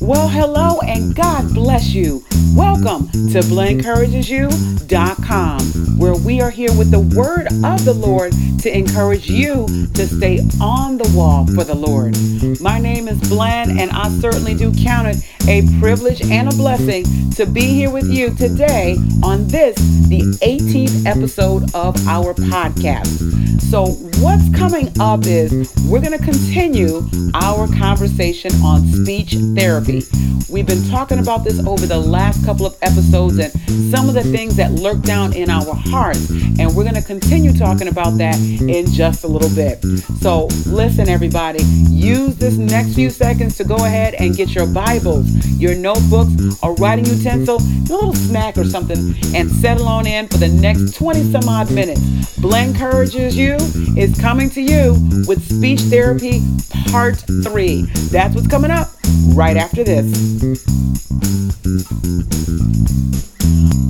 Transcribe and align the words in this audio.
Well, 0.00 0.28
hello 0.28 0.78
and 0.80 1.12
God 1.12 1.52
bless 1.52 1.92
you. 1.92 2.24
Welcome 2.54 3.08
to 3.08 3.40
BlenencouragesYou.com, 3.40 5.60
where 5.98 6.14
we 6.14 6.40
are 6.40 6.50
here 6.50 6.72
with 6.78 6.92
the 6.92 7.00
word 7.00 7.48
of 7.64 7.84
the 7.84 7.94
Lord 7.94 8.32
to 8.60 8.72
encourage 8.72 9.28
you 9.28 9.66
to 9.94 10.06
stay 10.06 10.38
on 10.60 10.98
the 10.98 11.12
wall 11.16 11.46
for 11.46 11.64
the 11.64 11.74
Lord. 11.74 12.16
My 12.60 12.78
name 12.78 13.08
is 13.08 13.18
Blen, 13.28 13.76
and 13.78 13.90
I 13.90 14.08
certainly 14.20 14.54
do 14.54 14.72
count 14.72 15.08
it 15.08 15.16
a 15.48 15.66
privilege 15.80 16.22
and 16.22 16.46
a 16.46 16.52
blessing 16.56 17.04
to 17.32 17.44
be 17.46 17.62
here 17.62 17.90
with 17.90 18.08
you 18.08 18.32
today 18.34 18.96
on 19.24 19.48
this, 19.48 19.74
the 20.08 20.20
18th 20.42 21.06
episode 21.06 21.74
of 21.74 21.96
our 22.06 22.34
podcast. 22.34 23.48
So, 23.68 23.88
what's 24.22 24.48
coming 24.56 24.88
up 24.98 25.26
is 25.26 25.70
we're 25.86 26.00
going 26.00 26.18
to 26.18 26.24
continue 26.24 27.06
our 27.34 27.68
conversation 27.76 28.50
on 28.62 28.80
speech 28.88 29.34
therapy. 29.54 29.87
We've 29.88 30.66
been 30.66 30.86
talking 30.90 31.18
about 31.18 31.44
this 31.44 31.66
over 31.66 31.86
the 31.86 31.98
last 31.98 32.44
couple 32.44 32.66
of 32.66 32.76
episodes 32.82 33.38
and 33.38 33.50
some 33.90 34.06
of 34.06 34.14
the 34.14 34.22
things 34.22 34.54
that 34.56 34.72
lurk 34.72 35.00
down 35.00 35.32
in 35.32 35.48
our 35.48 35.74
hearts. 35.74 36.28
And 36.58 36.76
we're 36.76 36.84
going 36.84 36.94
to 36.94 37.02
continue 37.02 37.56
talking 37.56 37.88
about 37.88 38.18
that 38.18 38.36
in 38.36 38.84
just 38.92 39.24
a 39.24 39.26
little 39.26 39.48
bit. 39.54 39.82
So, 40.20 40.48
listen, 40.66 41.08
everybody, 41.08 41.62
use 41.88 42.36
this 42.36 42.58
next 42.58 42.96
few 42.96 43.08
seconds 43.08 43.56
to 43.56 43.64
go 43.64 43.76
ahead 43.76 44.12
and 44.14 44.36
get 44.36 44.54
your 44.54 44.66
Bibles, 44.66 45.26
your 45.58 45.74
notebooks, 45.74 46.32
a 46.62 46.72
writing 46.72 47.06
utensil, 47.06 47.56
a 47.56 47.90
little 47.90 48.14
snack 48.14 48.58
or 48.58 48.64
something, 48.64 49.14
and 49.34 49.50
settle 49.50 49.88
on 49.88 50.06
in 50.06 50.28
for 50.28 50.36
the 50.36 50.48
next 50.48 50.96
20 50.96 51.32
some 51.32 51.48
odd 51.48 51.70
minutes. 51.70 52.36
Blen 52.36 52.70
encourages 52.70 53.38
you 53.38 53.56
is 53.96 54.20
coming 54.20 54.50
to 54.50 54.60
you 54.60 54.92
with 55.26 55.42
speech 55.42 55.80
therapy 55.80 56.42
part 56.90 57.16
three. 57.42 57.82
That's 58.10 58.34
what's 58.34 58.48
coming 58.48 58.70
up 58.70 58.97
right 59.34 59.56
after 59.56 59.84
this. 59.84 60.06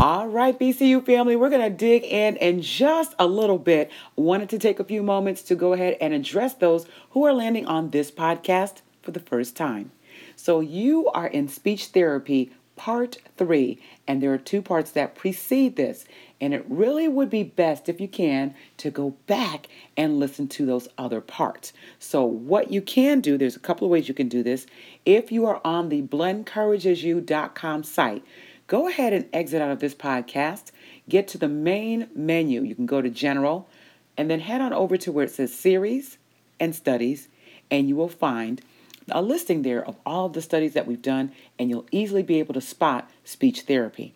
All 0.01 0.29
right, 0.29 0.57
BCU 0.57 1.05
family, 1.05 1.35
we're 1.35 1.51
going 1.51 1.61
to 1.61 1.77
dig 1.77 2.05
in 2.05 2.37
in 2.37 2.63
just 2.63 3.15
a 3.19 3.27
little 3.27 3.59
bit. 3.59 3.91
Wanted 4.15 4.49
to 4.51 4.59
take 4.59 4.79
a 4.79 4.85
few 4.85 5.03
moments 5.03 5.43
to 5.43 5.55
go 5.57 5.73
ahead 5.73 5.97
and 6.01 6.15
address 6.15 6.55
those 6.55 6.87
who 7.11 7.25
are 7.25 7.33
landing 7.33 7.67
on 7.67 7.91
this 7.91 8.11
podcast 8.11 8.83
for 9.03 9.11
the 9.11 9.21
first 9.21 9.57
time. 9.57 9.91
So, 10.37 10.61
you 10.61 11.09
are 11.09 11.27
in 11.27 11.49
speech 11.49 11.87
therapy 11.87 12.53
part 12.77 13.19
three, 13.37 13.79
and 14.07 14.23
there 14.23 14.33
are 14.33 14.39
two 14.39 14.63
parts 14.63 14.93
that 14.93 15.15
precede 15.15 15.77
this. 15.77 16.07
And 16.41 16.55
it 16.55 16.65
really 16.69 17.09
would 17.09 17.31
be 17.31 17.43
best, 17.43 17.89
if 17.89 18.01
you 18.01 18.07
can, 18.07 18.55
to 18.77 18.91
go 18.91 19.11
back 19.27 19.67
and 19.97 20.21
listen 20.21 20.47
to 20.49 20.67
those 20.67 20.89
other 20.97 21.21
parts. 21.21 21.73
So, 21.99 22.25
what 22.25 22.71
you 22.71 22.81
can 22.81 23.21
do, 23.21 23.37
there's 23.37 23.57
a 23.57 23.61
couple 23.61 23.87
of 23.87 23.91
ways 23.91 24.07
you 24.07 24.15
can 24.15 24.29
do 24.29 24.43
this. 24.45 24.67
If 25.05 25.33
you 25.33 25.47
are 25.47 25.61
on 25.65 25.89
the 25.89 26.03
BlenencouragesYou.com 26.03 27.83
site, 27.83 28.25
go 28.69 28.87
ahead 28.87 29.13
and 29.13 29.27
exit 29.33 29.61
out 29.61 29.73
of 29.73 29.81
this 29.81 29.97
podcast, 29.97 30.71
get 31.09 31.27
to 31.29 31.39
the 31.39 31.49
main 31.49 32.09
menu. 32.15 32.63
You 32.63 32.77
can 32.77 32.87
go 32.87 33.03
to 33.03 33.11
General, 33.11 33.69
and 34.17 34.31
then 34.31 34.41
head 34.41 34.61
on 34.61 34.73
over 34.73 34.97
to 34.97 35.11
where 35.11 35.25
it 35.25 35.33
says 35.33 35.53
Series 35.53 36.19
and 36.61 36.75
Studies, 36.75 37.29
and 37.69 37.89
you 37.89 37.97
will 37.97 38.09
find 38.09 38.63
a 39.11 39.23
listing 39.23 39.63
there 39.63 39.85
of 39.85 39.97
all 40.05 40.27
of 40.27 40.35
the 40.35 40.43
studies 40.43 40.75
that 40.75 40.87
we've 40.87 41.03
done, 41.03 41.33
and 41.59 41.71
you'll 41.71 41.87
easily 41.91 42.23
be 42.23 42.39
able 42.39 42.55
to 42.55 42.61
spot 42.61 43.11
speech 43.25 43.63
therapy. 43.63 44.15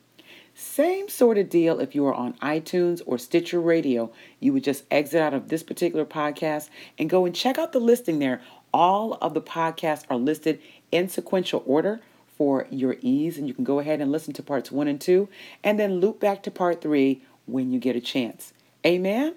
Same 0.63 1.09
sort 1.09 1.39
of 1.39 1.51
deal 1.51 1.81
if 1.81 1.95
you 1.95 2.07
are 2.07 2.15
on 2.15 2.35
iTunes 2.35 3.03
or 3.05 3.19
Stitcher 3.19 3.61
Radio. 3.61 4.13
You 4.39 4.53
would 4.53 4.63
just 4.63 4.85
exit 4.93 5.21
out 5.21 5.35
of 5.35 5.49
this 5.49 5.63
particular 5.63 6.07
podcast 6.07 6.71
and 6.97 7.11
go 7.11 7.27
and 7.27 7.35
check 7.35 7.59
out 7.59 7.73
the 7.73 7.81
listing 7.81 8.21
there. 8.21 8.41
All 8.73 9.15
of 9.21 9.35
the 9.35 9.43
podcasts 9.43 10.05
are 10.09 10.17
listed 10.17 10.61
in 10.93 11.09
sequential 11.09 11.65
order 11.67 12.01
for 12.39 12.69
your 12.71 12.97
ease, 13.01 13.37
and 13.37 13.49
you 13.49 13.55
can 13.55 13.65
go 13.65 13.81
ahead 13.81 14.01
and 14.01 14.13
listen 14.13 14.33
to 14.35 14.43
parts 14.43 14.71
one 14.71 14.87
and 14.87 15.01
two, 15.01 15.29
and 15.65 15.81
then 15.81 16.01
loop 16.01 16.21
back 16.21 16.45
to 16.45 16.51
part 16.51 16.81
three 16.81 17.23
when 17.45 17.73
you 17.73 17.81
get 17.81 17.97
a 17.97 18.01
chance. 18.01 18.55
Amen? 18.87 19.35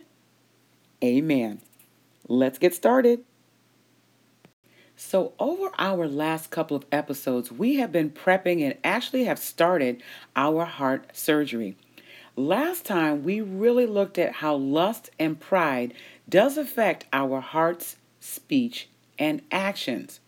Amen. 1.03 1.59
Let's 2.29 2.59
get 2.59 2.75
started. 2.75 3.25
So, 4.97 5.33
over 5.39 5.71
our 5.77 6.07
last 6.07 6.51
couple 6.51 6.77
of 6.77 6.85
episodes, 6.89 7.51
we 7.51 7.75
have 7.75 7.91
been 7.91 8.09
prepping 8.09 8.63
and 8.63 8.77
actually 8.81 9.25
have 9.25 9.39
started 9.39 10.01
our 10.37 10.63
heart 10.63 11.15
surgery. 11.15 11.75
Last 12.37 12.85
time, 12.85 13.23
we 13.23 13.41
really 13.41 13.85
looked 13.85 14.17
at 14.17 14.35
how 14.35 14.55
lust 14.55 15.09
and 15.19 15.39
pride 15.39 15.93
does 16.29 16.57
affect 16.57 17.05
our 17.11 17.41
heart's 17.41 17.97
speech 18.21 18.87
and 19.19 19.41
actions. 19.51 20.21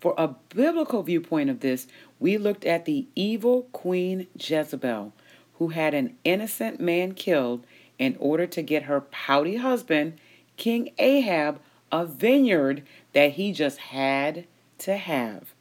For 0.00 0.14
a 0.18 0.34
biblical 0.48 1.04
viewpoint 1.04 1.50
of 1.50 1.60
this, 1.60 1.86
we 2.18 2.38
looked 2.38 2.64
at 2.64 2.86
the 2.86 3.06
evil 3.14 3.68
queen 3.72 4.26
Jezebel, 4.36 5.12
who 5.54 5.68
had 5.68 5.94
an 5.94 6.16
innocent 6.24 6.80
man 6.80 7.14
killed 7.14 7.64
in 8.00 8.16
order 8.18 8.48
to 8.48 8.62
get 8.62 8.84
her 8.84 9.00
pouty 9.00 9.56
husband, 9.56 10.18
King 10.56 10.90
Ahab, 10.98 11.60
a 11.92 12.06
vineyard 12.06 12.82
that 13.12 13.32
he 13.32 13.52
just 13.52 13.78
had 13.78 14.46
to 14.78 14.96
have. 14.96 15.52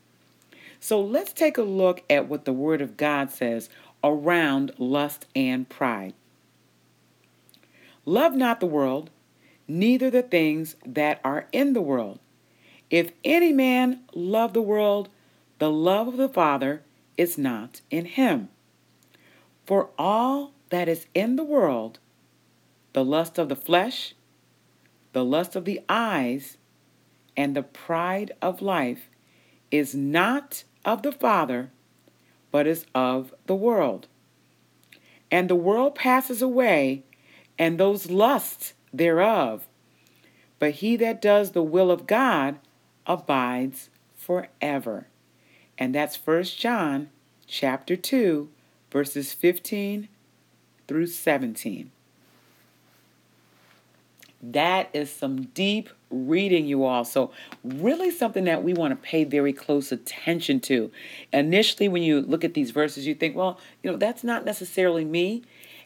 So 0.79 0.99
let's 0.99 1.33
take 1.33 1.57
a 1.57 1.63
look 1.63 2.01
at 2.09 2.27
what 2.27 2.45
the 2.45 2.53
Word 2.53 2.81
of 2.81 2.97
God 2.97 3.29
says 3.29 3.69
around 4.03 4.71
lust 4.79 5.27
and 5.35 5.69
pride. 5.69 6.13
Love 8.05 8.33
not 8.33 8.59
the 8.59 8.65
world, 8.65 9.11
neither 9.67 10.09
the 10.09 10.23
things 10.23 10.75
that 10.83 11.19
are 11.23 11.47
in 11.51 11.73
the 11.73 11.81
world. 11.81 12.19
If 12.89 13.11
any 13.23 13.53
man 13.53 13.99
love 14.13 14.53
the 14.53 14.61
world, 14.61 15.09
the 15.59 15.69
love 15.69 16.07
of 16.07 16.17
the 16.17 16.27
Father 16.27 16.81
is 17.15 17.37
not 17.37 17.81
in 17.91 18.05
him. 18.05 18.49
For 19.67 19.89
all 19.99 20.53
that 20.69 20.89
is 20.89 21.05
in 21.13 21.35
the 21.35 21.43
world, 21.43 21.99
the 22.93 23.05
lust 23.05 23.37
of 23.37 23.49
the 23.49 23.55
flesh, 23.55 24.15
the 25.13 25.25
lust 25.25 25.55
of 25.55 25.65
the 25.65 25.81
eyes, 25.89 26.57
and 27.35 27.55
the 27.55 27.63
pride 27.63 28.31
of 28.41 28.61
life 28.61 29.09
is 29.69 29.95
not 29.95 30.63
of 30.83 31.01
the 31.03 31.11
Father, 31.11 31.71
but 32.51 32.67
is 32.67 32.85
of 32.93 33.33
the 33.45 33.55
world. 33.55 34.07
And 35.29 35.49
the 35.49 35.55
world 35.55 35.95
passes 35.95 36.41
away, 36.41 37.03
and 37.57 37.77
those 37.77 38.09
lusts 38.09 38.73
thereof. 38.93 39.67
But 40.59 40.75
he 40.75 40.95
that 40.97 41.21
does 41.21 41.51
the 41.51 41.63
will 41.63 41.89
of 41.89 42.05
God 42.07 42.59
abides 43.07 43.89
forever. 44.15 45.07
And 45.77 45.95
that's 45.95 46.15
1 46.15 46.43
John 46.43 47.09
chapter 47.47 47.95
2, 47.95 48.49
verses 48.91 49.33
15 49.33 50.09
through 50.87 51.07
17. 51.07 51.91
That 54.43 54.89
is 54.93 55.11
some 55.11 55.43
deep 55.43 55.89
reading, 56.09 56.65
you 56.65 56.83
all. 56.83 57.05
So, 57.05 57.31
really 57.63 58.09
something 58.09 58.45
that 58.45 58.63
we 58.63 58.73
want 58.73 58.91
to 58.91 58.95
pay 58.95 59.23
very 59.23 59.53
close 59.53 59.91
attention 59.91 60.59
to. 60.61 60.91
Initially, 61.31 61.87
when 61.87 62.03
you 62.03 62.21
look 62.21 62.43
at 62.43 62.53
these 62.53 62.71
verses, 62.71 63.05
you 63.05 63.13
think, 63.13 63.35
well, 63.35 63.59
you 63.83 63.91
know, 63.91 63.97
that's 63.97 64.23
not 64.23 64.43
necessarily 64.43 65.05
me. 65.05 65.43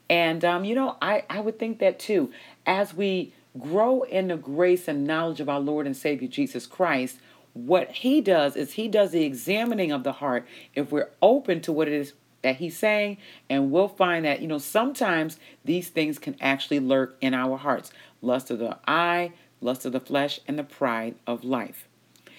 And, 0.09 0.45
um, 0.45 0.63
you 0.63 0.75
know, 0.75 0.97
I, 1.01 1.23
I 1.29 1.39
would 1.39 1.59
think 1.59 1.79
that 1.79 1.99
too. 1.99 2.31
As 2.65 2.93
we 2.93 3.33
grow 3.57 4.03
in 4.03 4.27
the 4.27 4.37
grace 4.37 4.87
and 4.87 5.05
knowledge 5.05 5.39
of 5.39 5.49
our 5.49 5.59
Lord 5.59 5.85
and 5.85 5.95
Savior 5.95 6.27
Jesus 6.27 6.65
Christ, 6.65 7.19
what 7.53 7.91
He 7.91 8.21
does 8.21 8.55
is 8.55 8.73
He 8.73 8.87
does 8.87 9.11
the 9.11 9.23
examining 9.23 9.91
of 9.91 10.03
the 10.03 10.13
heart 10.13 10.47
if 10.75 10.91
we're 10.91 11.09
open 11.21 11.61
to 11.61 11.71
what 11.71 11.87
it 11.87 11.93
is 11.93 12.13
that 12.45 12.57
he's 12.57 12.77
saying, 12.77 13.17
and 13.49 13.71
we'll 13.71 13.87
find 13.87 14.23
that, 14.23 14.39
you 14.39 14.47
know, 14.47 14.59
sometimes 14.59 15.39
these 15.63 15.89
things 15.89 16.19
can 16.19 16.35
actually 16.39 16.79
lurk 16.79 17.17
in 17.19 17.33
our 17.33 17.57
hearts 17.57 17.91
lust 18.21 18.51
of 18.51 18.59
the 18.59 18.77
eye, 18.87 19.31
lust 19.61 19.83
of 19.83 19.93
the 19.93 19.99
flesh, 19.99 20.39
and 20.47 20.59
the 20.59 20.63
pride 20.63 21.15
of 21.25 21.43
life. 21.43 21.87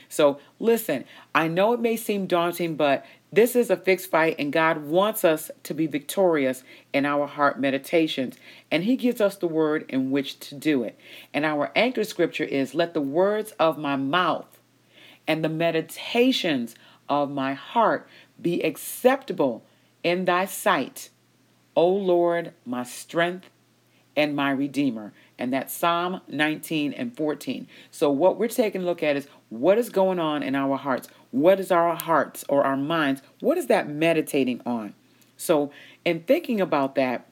So, 0.09 0.39
listen, 0.61 1.07
I 1.35 1.49
know 1.49 1.73
it 1.73 1.81
may 1.81 1.97
seem 1.97 2.29
daunting, 2.29 2.77
but 2.77 3.05
this 3.33 3.57
is 3.57 3.69
a 3.69 3.77
fixed 3.77 4.09
fight, 4.09 4.37
and 4.39 4.53
God 4.53 4.85
wants 4.85 5.25
us 5.25 5.51
to 5.65 5.75
be 5.75 5.89
victorious 5.89 6.63
in 6.93 7.05
our 7.05 7.27
heart 7.27 7.59
meditations. 7.59 8.37
And 8.71 8.85
He 8.85 8.95
gives 8.95 9.21
us 9.21 9.35
the 9.35 9.49
word 9.49 9.87
in 9.89 10.13
which 10.13 10.39
to 10.39 10.55
do 10.55 10.85
it. 10.85 10.97
And 11.35 11.45
our 11.45 11.73
anchor 11.75 12.05
scripture 12.05 12.45
is 12.45 12.77
Let 12.77 12.95
the 12.95 13.01
words 13.01 13.51
of 13.59 13.77
my 13.77 13.97
mouth 13.97 14.61
and 15.27 15.43
the 15.43 15.49
meditations 15.49 16.77
of 17.09 17.29
my 17.29 17.55
heart 17.55 18.09
be 18.41 18.63
acceptable 18.63 19.65
in 20.07 20.25
thy 20.25 20.45
sight, 20.45 21.11
O 21.75 21.89
Lord, 21.89 22.53
my 22.65 22.85
strength 22.85 23.51
and 24.17 24.37
my 24.37 24.53
redeemer. 24.53 25.13
And 25.37 25.53
that's 25.53 25.75
Psalm 25.75 26.21
19 26.29 26.93
and 26.93 27.17
14. 27.17 27.67
So, 27.91 28.09
what 28.13 28.39
we're 28.39 28.47
taking 28.47 28.83
a 28.83 28.85
look 28.85 29.03
at 29.03 29.17
is 29.17 29.27
what 29.49 29.79
is 29.79 29.89
going 29.89 30.21
on 30.21 30.45
in 30.45 30.55
our 30.55 30.77
hearts. 30.77 31.09
What 31.33 31.59
is 31.59 31.73
our 31.73 31.97
hearts 31.97 32.45
or 32.49 32.63
our 32.63 32.77
minds? 32.77 33.21
What 33.41 33.59
is 33.59 33.67
that 33.67 33.89
meditating 33.89 34.63
on? 34.65 34.95
So, 35.37 35.73
in 36.05 36.21
thinking 36.21 36.61
about 36.61 36.95
that, 36.95 37.27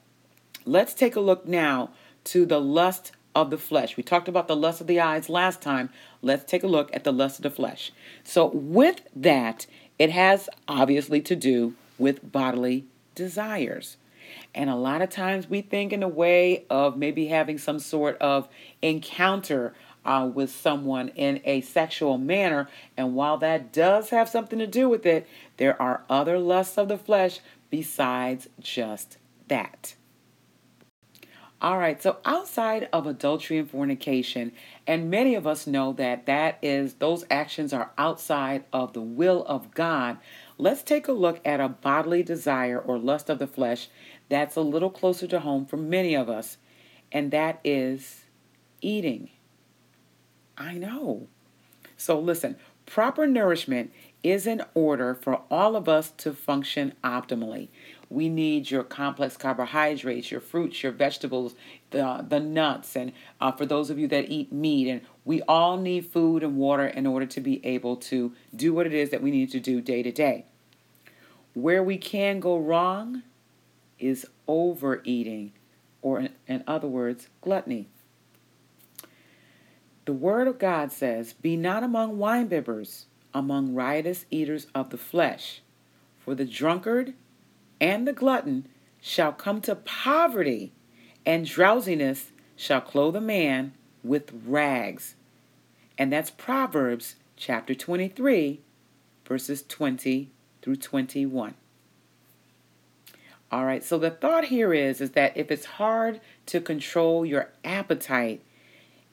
let's 0.65 0.93
take 0.93 1.15
a 1.15 1.21
look 1.21 1.47
now 1.47 1.91
to 2.25 2.45
the 2.45 2.59
lust 2.59 3.13
of 3.33 3.51
the 3.51 3.57
flesh. 3.57 3.95
We 3.95 4.03
talked 4.03 4.27
about 4.27 4.49
the 4.49 4.55
lust 4.55 4.81
of 4.81 4.87
the 4.87 4.99
eyes 4.99 5.29
last 5.29 5.61
time. 5.61 5.91
Let's 6.21 6.43
take 6.43 6.63
a 6.63 6.67
look 6.67 6.93
at 6.93 7.05
the 7.05 7.13
lust 7.13 7.39
of 7.39 7.43
the 7.43 7.51
flesh. 7.51 7.93
So, 8.25 8.47
with 8.47 8.99
that, 9.15 9.65
it 9.97 10.09
has 10.09 10.49
obviously 10.67 11.21
to 11.21 11.37
do 11.37 11.73
with 11.97 12.31
bodily 12.31 12.85
desires. 13.13 13.97
And 14.53 14.69
a 14.69 14.75
lot 14.75 15.01
of 15.01 15.09
times 15.09 15.49
we 15.49 15.61
think 15.61 15.93
in 15.93 16.03
a 16.03 16.07
way 16.07 16.65
of 16.69 16.97
maybe 16.97 17.27
having 17.27 17.57
some 17.57 17.79
sort 17.79 18.17
of 18.17 18.47
encounter 18.81 19.73
uh, 20.03 20.29
with 20.31 20.51
someone 20.51 21.09
in 21.09 21.41
a 21.45 21.61
sexual 21.61 22.17
manner. 22.17 22.69
And 22.95 23.15
while 23.15 23.37
that 23.37 23.73
does 23.73 24.11
have 24.11 24.29
something 24.29 24.59
to 24.59 24.67
do 24.67 24.87
with 24.87 25.05
it, 25.05 25.27
there 25.57 25.79
are 25.81 26.03
other 26.09 26.39
lusts 26.39 26.77
of 26.77 26.87
the 26.87 26.97
flesh 26.97 27.39
besides 27.69 28.47
just 28.59 29.17
that. 29.47 29.95
All 31.61 31.77
right, 31.77 32.01
so 32.01 32.17
outside 32.25 32.89
of 32.91 33.07
adultery 33.07 33.57
and 33.57 33.69
fornication, 33.69 34.51
and 34.85 35.09
many 35.09 35.35
of 35.35 35.47
us 35.47 35.65
know 35.65 35.93
that 35.93 36.25
that 36.25 36.59
is 36.61 36.95
those 36.95 37.25
actions 37.31 37.73
are 37.73 37.91
outside 37.97 38.65
of 38.71 38.93
the 38.93 39.01
will 39.01 39.43
of 39.45 39.73
God. 39.73 40.17
Let's 40.57 40.83
take 40.83 41.07
a 41.07 41.13
look 41.13 41.41
at 41.43 41.59
a 41.59 41.67
bodily 41.67 42.23
desire 42.23 42.79
or 42.79 42.97
lust 42.97 43.29
of 43.29 43.39
the 43.39 43.47
flesh 43.47 43.89
that's 44.29 44.55
a 44.55 44.61
little 44.61 44.89
closer 44.89 45.27
to 45.27 45.41
home 45.41 45.65
for 45.65 45.77
many 45.77 46.15
of 46.15 46.29
us, 46.29 46.57
and 47.11 47.31
that 47.31 47.59
is 47.63 48.25
eating. 48.81 49.29
I 50.57 50.75
know. 50.75 51.27
So 51.97 52.19
listen, 52.19 52.55
proper 52.85 53.27
nourishment 53.27 53.91
is 54.23 54.47
in 54.47 54.63
order 54.73 55.13
for 55.13 55.41
all 55.51 55.75
of 55.75 55.87
us 55.87 56.09
to 56.17 56.33
function 56.33 56.93
optimally. 57.03 57.67
We 58.09 58.29
need 58.29 58.71
your 58.71 58.83
complex 58.83 59.35
carbohydrates, 59.37 60.31
your 60.31 60.41
fruits, 60.41 60.81
your 60.81 60.91
vegetables, 60.91 61.55
the, 61.91 62.25
the 62.27 62.39
nuts, 62.39 62.95
and 62.95 63.11
uh, 63.41 63.51
for 63.51 63.65
those 63.65 63.89
of 63.89 63.99
you 63.99 64.07
that 64.07 64.29
eat 64.29 64.51
meat. 64.51 64.87
And 64.89 65.01
we 65.25 65.41
all 65.43 65.77
need 65.77 66.05
food 66.05 66.43
and 66.43 66.55
water 66.55 66.85
in 66.85 67.07
order 67.07 67.25
to 67.25 67.41
be 67.41 67.65
able 67.65 67.97
to 67.97 68.31
do 68.55 68.73
what 68.73 68.85
it 68.85 68.93
is 68.93 69.09
that 69.09 69.23
we 69.23 69.31
need 69.31 69.51
to 69.51 69.59
do 69.59 69.81
day 69.81 70.03
to 70.03 70.11
day. 70.11 70.45
Where 71.53 71.83
we 71.83 71.97
can 71.97 72.39
go 72.39 72.57
wrong 72.57 73.23
is 73.97 74.27
overeating, 74.47 75.53
or 76.01 76.29
in 76.47 76.63
other 76.67 76.87
words, 76.87 77.27
gluttony. 77.41 77.87
The 80.05 80.13
Word 80.13 80.47
of 80.47 80.59
God 80.59 80.91
says, 80.91 81.33
Be 81.33 81.57
not 81.57 81.83
among 81.83 82.17
winebibbers, 82.17 83.05
among 83.33 83.73
riotous 83.73 84.25
eaters 84.29 84.67
of 84.75 84.91
the 84.91 84.97
flesh, 84.97 85.61
for 86.19 86.35
the 86.35 86.45
drunkard 86.45 87.15
and 87.81 88.07
the 88.07 88.13
glutton 88.13 88.67
shall 89.01 89.31
come 89.31 89.61
to 89.61 89.75
poverty, 89.75 90.71
and 91.25 91.45
drowsiness 91.45 92.31
shall 92.55 92.81
clothe 92.81 93.15
a 93.15 93.21
man 93.21 93.73
with 94.03 94.31
rags. 94.45 95.14
And 95.97 96.11
that's 96.11 96.29
Proverbs 96.29 97.15
chapter 97.37 97.73
23, 97.73 98.61
verses 99.25 99.63
20 99.67 100.29
through 100.61 100.75
21. 100.75 101.55
All 103.51 103.65
right, 103.65 103.83
so 103.83 103.97
the 103.97 104.09
thought 104.09 104.45
here 104.45 104.73
is, 104.73 104.99
is 104.99 105.11
that 105.11 105.37
if 105.37 105.51
it's 105.51 105.65
hard 105.65 106.19
to 106.47 106.59
control 106.59 107.25
your 107.25 107.51
appetite, 107.63 108.41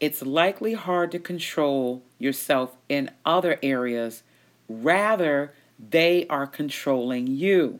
it's 0.00 0.22
likely 0.22 0.72
hard 0.72 1.12
to 1.12 1.18
control 1.18 2.02
yourself 2.18 2.76
in 2.88 3.10
other 3.24 3.58
areas. 3.62 4.24
Rather, 4.68 5.52
they 5.78 6.26
are 6.28 6.46
controlling 6.46 7.26
you. 7.28 7.78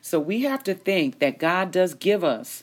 So 0.00 0.20
we 0.20 0.42
have 0.42 0.62
to 0.64 0.74
think 0.74 1.18
that 1.18 1.38
God 1.38 1.70
does 1.72 1.94
give 1.94 2.22
us 2.22 2.62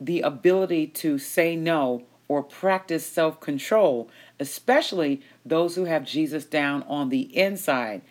the 0.00 0.20
ability 0.20 0.88
to 0.88 1.18
say 1.18 1.56
no 1.56 2.04
or 2.28 2.42
practice 2.42 3.06
self 3.06 3.40
control, 3.40 4.10
especially 4.40 5.22
those 5.44 5.76
who 5.76 5.84
have 5.84 6.04
Jesus 6.04 6.44
down 6.44 6.82
on 6.84 7.08
the 7.08 7.36
inside. 7.36 8.02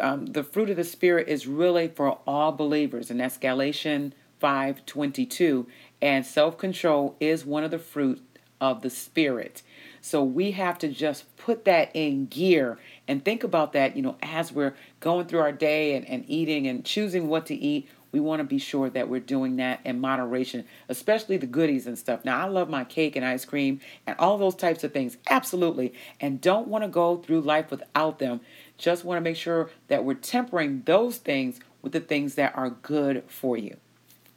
Um, 0.00 0.26
the 0.26 0.44
fruit 0.44 0.70
of 0.70 0.76
the 0.76 0.84
Spirit 0.84 1.28
is 1.28 1.46
really 1.46 1.88
for 1.88 2.18
all 2.26 2.52
believers, 2.52 3.10
and 3.10 3.20
that's 3.20 3.36
Galatians 3.36 4.14
5 4.40 4.86
22. 4.86 5.66
And 6.00 6.26
self 6.26 6.58
control 6.58 7.16
is 7.20 7.44
one 7.44 7.64
of 7.64 7.70
the 7.70 7.78
fruit 7.78 8.22
of 8.60 8.82
the 8.82 8.90
Spirit. 8.90 9.62
So 10.00 10.22
we 10.24 10.50
have 10.52 10.78
to 10.78 10.88
just 10.88 11.36
put 11.36 11.64
that 11.64 11.90
in 11.94 12.26
gear 12.26 12.78
and 13.06 13.24
think 13.24 13.44
about 13.44 13.72
that, 13.72 13.96
you 13.96 14.02
know, 14.02 14.16
as 14.20 14.52
we're 14.52 14.74
going 14.98 15.26
through 15.26 15.40
our 15.40 15.52
day 15.52 15.94
and, 15.94 16.08
and 16.08 16.24
eating 16.28 16.66
and 16.66 16.84
choosing 16.84 17.28
what 17.28 17.46
to 17.46 17.54
eat. 17.54 17.88
We 18.12 18.20
want 18.20 18.40
to 18.40 18.44
be 18.44 18.58
sure 18.58 18.90
that 18.90 19.08
we're 19.08 19.20
doing 19.20 19.56
that 19.56 19.80
in 19.84 20.00
moderation, 20.00 20.66
especially 20.88 21.38
the 21.38 21.46
goodies 21.46 21.86
and 21.86 21.98
stuff. 21.98 22.24
Now, 22.24 22.38
I 22.38 22.48
love 22.48 22.68
my 22.68 22.84
cake 22.84 23.16
and 23.16 23.24
ice 23.24 23.44
cream 23.46 23.80
and 24.06 24.16
all 24.18 24.36
those 24.38 24.54
types 24.54 24.84
of 24.84 24.92
things, 24.92 25.16
absolutely, 25.28 25.94
and 26.20 26.40
don't 26.40 26.68
want 26.68 26.84
to 26.84 26.88
go 26.88 27.16
through 27.16 27.40
life 27.40 27.70
without 27.70 28.18
them. 28.18 28.40
Just 28.76 29.04
want 29.04 29.16
to 29.16 29.22
make 29.22 29.36
sure 29.36 29.70
that 29.88 30.04
we're 30.04 30.14
tempering 30.14 30.82
those 30.84 31.16
things 31.16 31.58
with 31.80 31.92
the 31.92 32.00
things 32.00 32.34
that 32.34 32.54
are 32.54 32.70
good 32.70 33.24
for 33.28 33.56
you. 33.56 33.76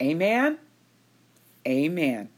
Amen. 0.01 0.57
Amen. 1.67 2.29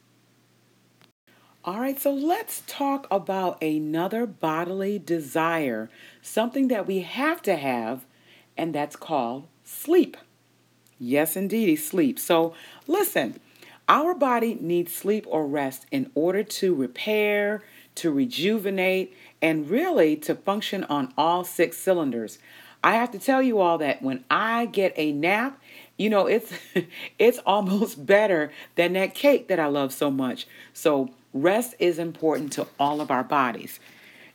All 1.63 1.81
right, 1.81 1.99
so 1.99 2.13
let's 2.13 2.63
talk 2.65 3.07
about 3.11 3.61
another 3.61 4.25
bodily 4.25 4.97
desire, 4.97 5.89
something 6.21 6.69
that 6.69 6.87
we 6.87 7.01
have 7.01 7.41
to 7.41 7.57
have, 7.57 8.05
and 8.55 8.73
that's 8.73 8.95
called 8.95 9.47
sleep. 9.65 10.15
Yes, 10.99 11.35
indeed, 11.35 11.75
sleep. 11.77 12.19
So 12.19 12.53
listen, 12.87 13.39
our 13.87 14.13
body 14.13 14.57
needs 14.59 14.93
sleep 14.93 15.25
or 15.27 15.47
rest 15.47 15.85
in 15.91 16.11
order 16.15 16.43
to 16.43 16.73
repair, 16.75 17.63
to 17.95 18.11
rejuvenate, 18.11 19.15
and 19.41 19.69
really 19.69 20.15
to 20.17 20.35
function 20.35 20.83
on 20.85 21.13
all 21.17 21.43
six 21.43 21.77
cylinders. 21.77 22.39
I 22.83 22.95
have 22.95 23.11
to 23.11 23.19
tell 23.19 23.41
you 23.41 23.59
all 23.59 23.77
that 23.79 24.01
when 24.01 24.23
I 24.29 24.65
get 24.65 24.93
a 24.95 25.11
nap, 25.11 25.59
you 25.97 26.09
know, 26.09 26.27
it's 26.27 26.51
it's 27.19 27.39
almost 27.39 28.05
better 28.05 28.51
than 28.75 28.93
that 28.93 29.13
cake 29.13 29.47
that 29.47 29.59
I 29.59 29.67
love 29.67 29.93
so 29.93 30.11
much. 30.11 30.47
So 30.73 31.11
Rest 31.33 31.75
is 31.77 31.99
important 31.99 32.51
to 32.53 32.67
all 32.79 32.99
of 32.99 33.11
our 33.11 33.23
bodies. 33.23 33.79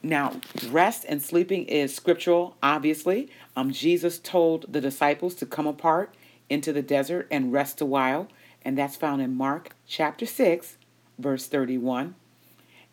Now, 0.04 0.40
rest 0.68 1.04
and 1.08 1.22
sleeping 1.22 1.64
is 1.64 1.94
scriptural, 1.94 2.56
obviously. 2.62 3.28
Um, 3.56 3.72
Jesus 3.72 4.18
told 4.18 4.72
the 4.72 4.80
disciples 4.80 5.34
to 5.36 5.46
come 5.46 5.66
apart 5.66 6.14
into 6.52 6.72
the 6.72 6.82
desert 6.82 7.26
and 7.31 7.52
rest 7.52 7.81
a 7.81 7.87
while, 7.87 8.28
and 8.64 8.76
that's 8.76 8.96
found 8.96 9.22
in 9.22 9.34
Mark 9.34 9.75
chapter 9.87 10.26
6, 10.26 10.76
verse 11.19 11.46
31. 11.46 12.14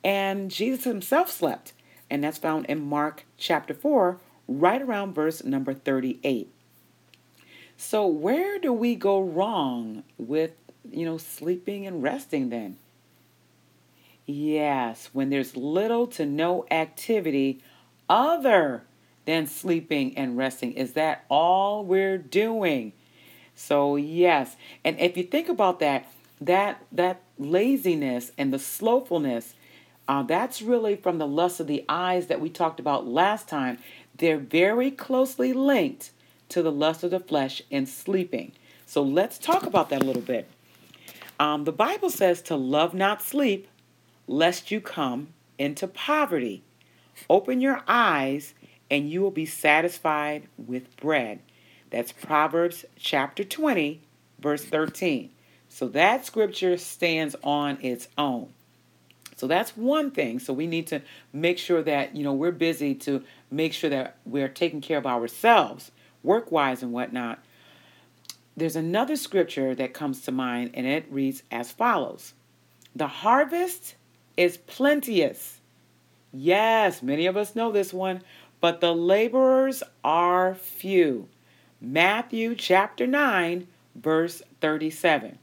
And 0.04 0.50
Jesus 0.50 0.86
himself 0.86 1.30
slept, 1.30 1.74
and 2.10 2.24
that's 2.24 2.38
found 2.38 2.66
in 2.68 2.80
Mark 2.82 3.26
chapter 3.38 3.74
4, 3.74 4.20
right 4.48 4.82
around 4.82 5.14
verse 5.14 5.44
number 5.44 5.74
38. 5.74 6.50
So, 7.78 8.08
where 8.08 8.60
do 8.60 8.74
we 8.74 8.96
go 8.96 9.22
wrong 9.22 10.04
with, 10.18 10.52
you 10.90 11.06
know, 11.06 11.18
sleeping 11.18 11.86
and 11.86 12.02
resting 12.02 12.50
then? 12.50 12.78
Yes, 14.26 15.10
when 15.14 15.30
there's 15.30 15.56
little 15.56 16.08
to 16.08 16.26
no 16.26 16.66
activity 16.70 17.62
other 18.10 18.84
than 19.30 19.46
sleeping 19.46 20.18
and 20.18 20.38
resting. 20.38 20.74
Is 20.74 20.94
that 20.94 21.24
all 21.30 21.86
we're 21.86 22.18
doing? 22.18 22.94
So, 23.60 23.98
yes. 23.98 24.56
And 24.86 24.98
if 25.02 25.18
you 25.18 25.24
think 25.24 25.50
about 25.50 25.80
that, 25.82 26.10
that 26.40 26.82
that 26.94 27.22
laziness 27.38 28.32
and 28.38 28.54
the 28.54 28.58
slowfulness, 28.58 29.54
uh, 30.08 30.24
that's 30.24 30.62
really 30.62 30.96
from 30.96 31.18
the 31.18 31.28
lust 31.28 31.60
of 31.60 31.68
the 31.68 31.84
eyes 31.90 32.28
that 32.28 32.40
we 32.40 32.50
talked 32.50 32.80
about 32.80 33.06
last 33.06 33.50
time. 33.50 33.78
They're 34.16 34.38
very 34.38 34.92
closely 34.92 35.52
linked 35.52 36.12
to 36.48 36.62
the 36.64 36.72
lust 36.72 37.04
of 37.04 37.12
the 37.12 37.20
flesh 37.20 37.62
and 37.70 37.88
sleeping. 37.88 38.54
So 38.86 39.04
let's 39.04 39.38
talk 39.38 39.66
about 39.66 39.90
that 39.90 40.02
a 40.02 40.06
little 40.06 40.22
bit. 40.22 40.48
Um, 41.38 41.66
the 41.66 41.74
Bible 41.74 42.10
says 42.10 42.42
to 42.44 42.56
love 42.56 42.94
not 42.94 43.22
sleep, 43.22 43.68
lest 44.26 44.72
you 44.72 44.80
come 44.80 45.34
into 45.58 45.86
poverty. 45.86 46.64
Open 47.30 47.60
your 47.60 47.84
eyes, 47.90 48.54
and 48.90 49.10
you 49.10 49.22
will 49.22 49.32
be 49.32 49.46
satisfied 49.46 50.48
with 50.58 50.96
bread. 50.96 51.40
That's 51.90 52.12
Proverbs 52.12 52.86
chapter 52.98 53.44
20, 53.44 54.02
verse 54.40 54.64
13. 54.64 55.32
So 55.70 55.88
that 55.90 56.26
scripture 56.26 56.78
stands 56.78 57.36
on 57.44 57.78
its 57.82 58.08
own. 58.18 58.50
So 59.36 59.48
that's 59.48 59.78
one 59.78 60.12
thing. 60.12 60.40
So 60.40 60.52
we 60.52 60.68
need 60.68 60.88
to 60.88 61.02
make 61.32 61.58
sure 61.58 61.82
that, 61.84 62.16
you 62.16 62.24
know, 62.24 62.34
we're 62.34 62.52
busy 62.52 62.94
to 62.96 63.24
make 63.50 63.74
sure 63.74 63.90
that 63.90 64.18
we're 64.26 64.50
taking 64.50 64.82
care 64.82 64.98
of 64.98 65.06
ourselves, 65.06 65.92
work 66.24 66.52
wise 66.52 66.84
and 66.84 66.92
whatnot. 66.92 67.40
There's 68.58 68.76
another 68.76 69.16
scripture 69.16 69.74
that 69.76 69.94
comes 69.94 70.22
to 70.24 70.34
mind, 70.34 70.72
and 70.74 70.86
it 70.86 71.06
reads 71.10 71.44
as 71.50 71.72
follows 71.72 72.34
The 72.94 73.08
harvest 73.08 73.96
is 74.36 74.58
plenteous. 74.58 75.62
Yes, 76.34 77.02
many 77.02 77.26
of 77.26 77.38
us 77.38 77.56
know 77.56 77.72
this 77.72 77.94
one, 77.94 78.22
but 78.60 78.82
the 78.82 78.94
laborers 78.94 79.82
are 80.04 80.54
few. 80.54 81.30
Matthew 81.82 82.56
chapter 82.56 83.08
9, 83.08 83.68
verse 83.96 84.42
37. 84.60 85.40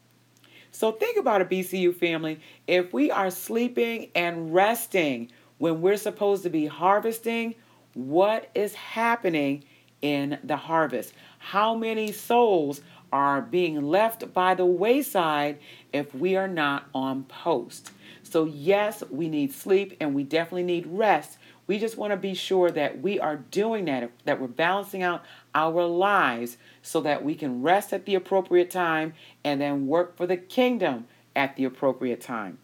So 0.71 0.93
think 0.93 1.17
about 1.17 1.41
a 1.41 1.47
BCU 1.47 1.95
family. 1.95 2.41
If 2.67 2.93
we 2.93 3.11
are 3.11 3.31
sleeping 3.31 4.11
and 4.15 4.53
resting 4.53 5.31
when 5.57 5.81
we're 5.81 5.97
supposed 5.97 6.43
to 6.43 6.51
be 6.51 6.67
harvesting, 6.67 7.55
what 7.95 8.51
is 8.55 8.75
happening 8.75 9.65
in 10.03 10.39
the 10.45 10.57
harvest. 10.57 11.15
How 11.39 11.75
many 11.75 12.13
souls 12.13 12.83
are 13.13 13.41
being 13.41 13.83
left 13.83 14.35
by 14.35 14.55
the 14.55 14.67
wayside 14.67 15.59
if 15.93 16.15
we 16.15 16.37
are 16.37 16.49
not 16.49 16.87
on 16.95 17.25
post? 17.25 17.93
So, 18.23 18.45
yes, 18.45 19.03
we 19.11 19.29
need 19.29 19.55
sleep 19.55 19.97
and 20.01 20.15
we 20.15 20.25
definitely 20.25 20.65
need 20.65 20.87
rest. 20.87 21.39
We 21.67 21.79
just 21.79 21.97
want 21.97 22.13
to 22.13 22.17
be 22.17 22.35
sure 22.35 22.71
that 22.71 23.01
we 23.01 23.19
are 23.19 23.37
doing 23.37 23.87
that, 23.87 24.11
that 24.25 24.41
we're 24.41 24.47
balancing 24.47 25.03
out 25.03 25.25
our 25.55 25.85
lives 25.85 26.59
so 26.83 27.01
that 27.01 27.25
we 27.25 27.35
can 27.35 27.63
rest 27.63 27.93
at 27.93 28.05
the 28.05 28.15
appropriate 28.15 28.71
time 28.71 29.15
and 29.43 29.61
then 29.61 29.87
work 29.87 30.17
for 30.17 30.27
the 30.27 30.37
kingdom 30.37 31.07
at 31.35 31.57
the 31.57 31.65
appropriate 31.65 32.21
time. 32.21 32.59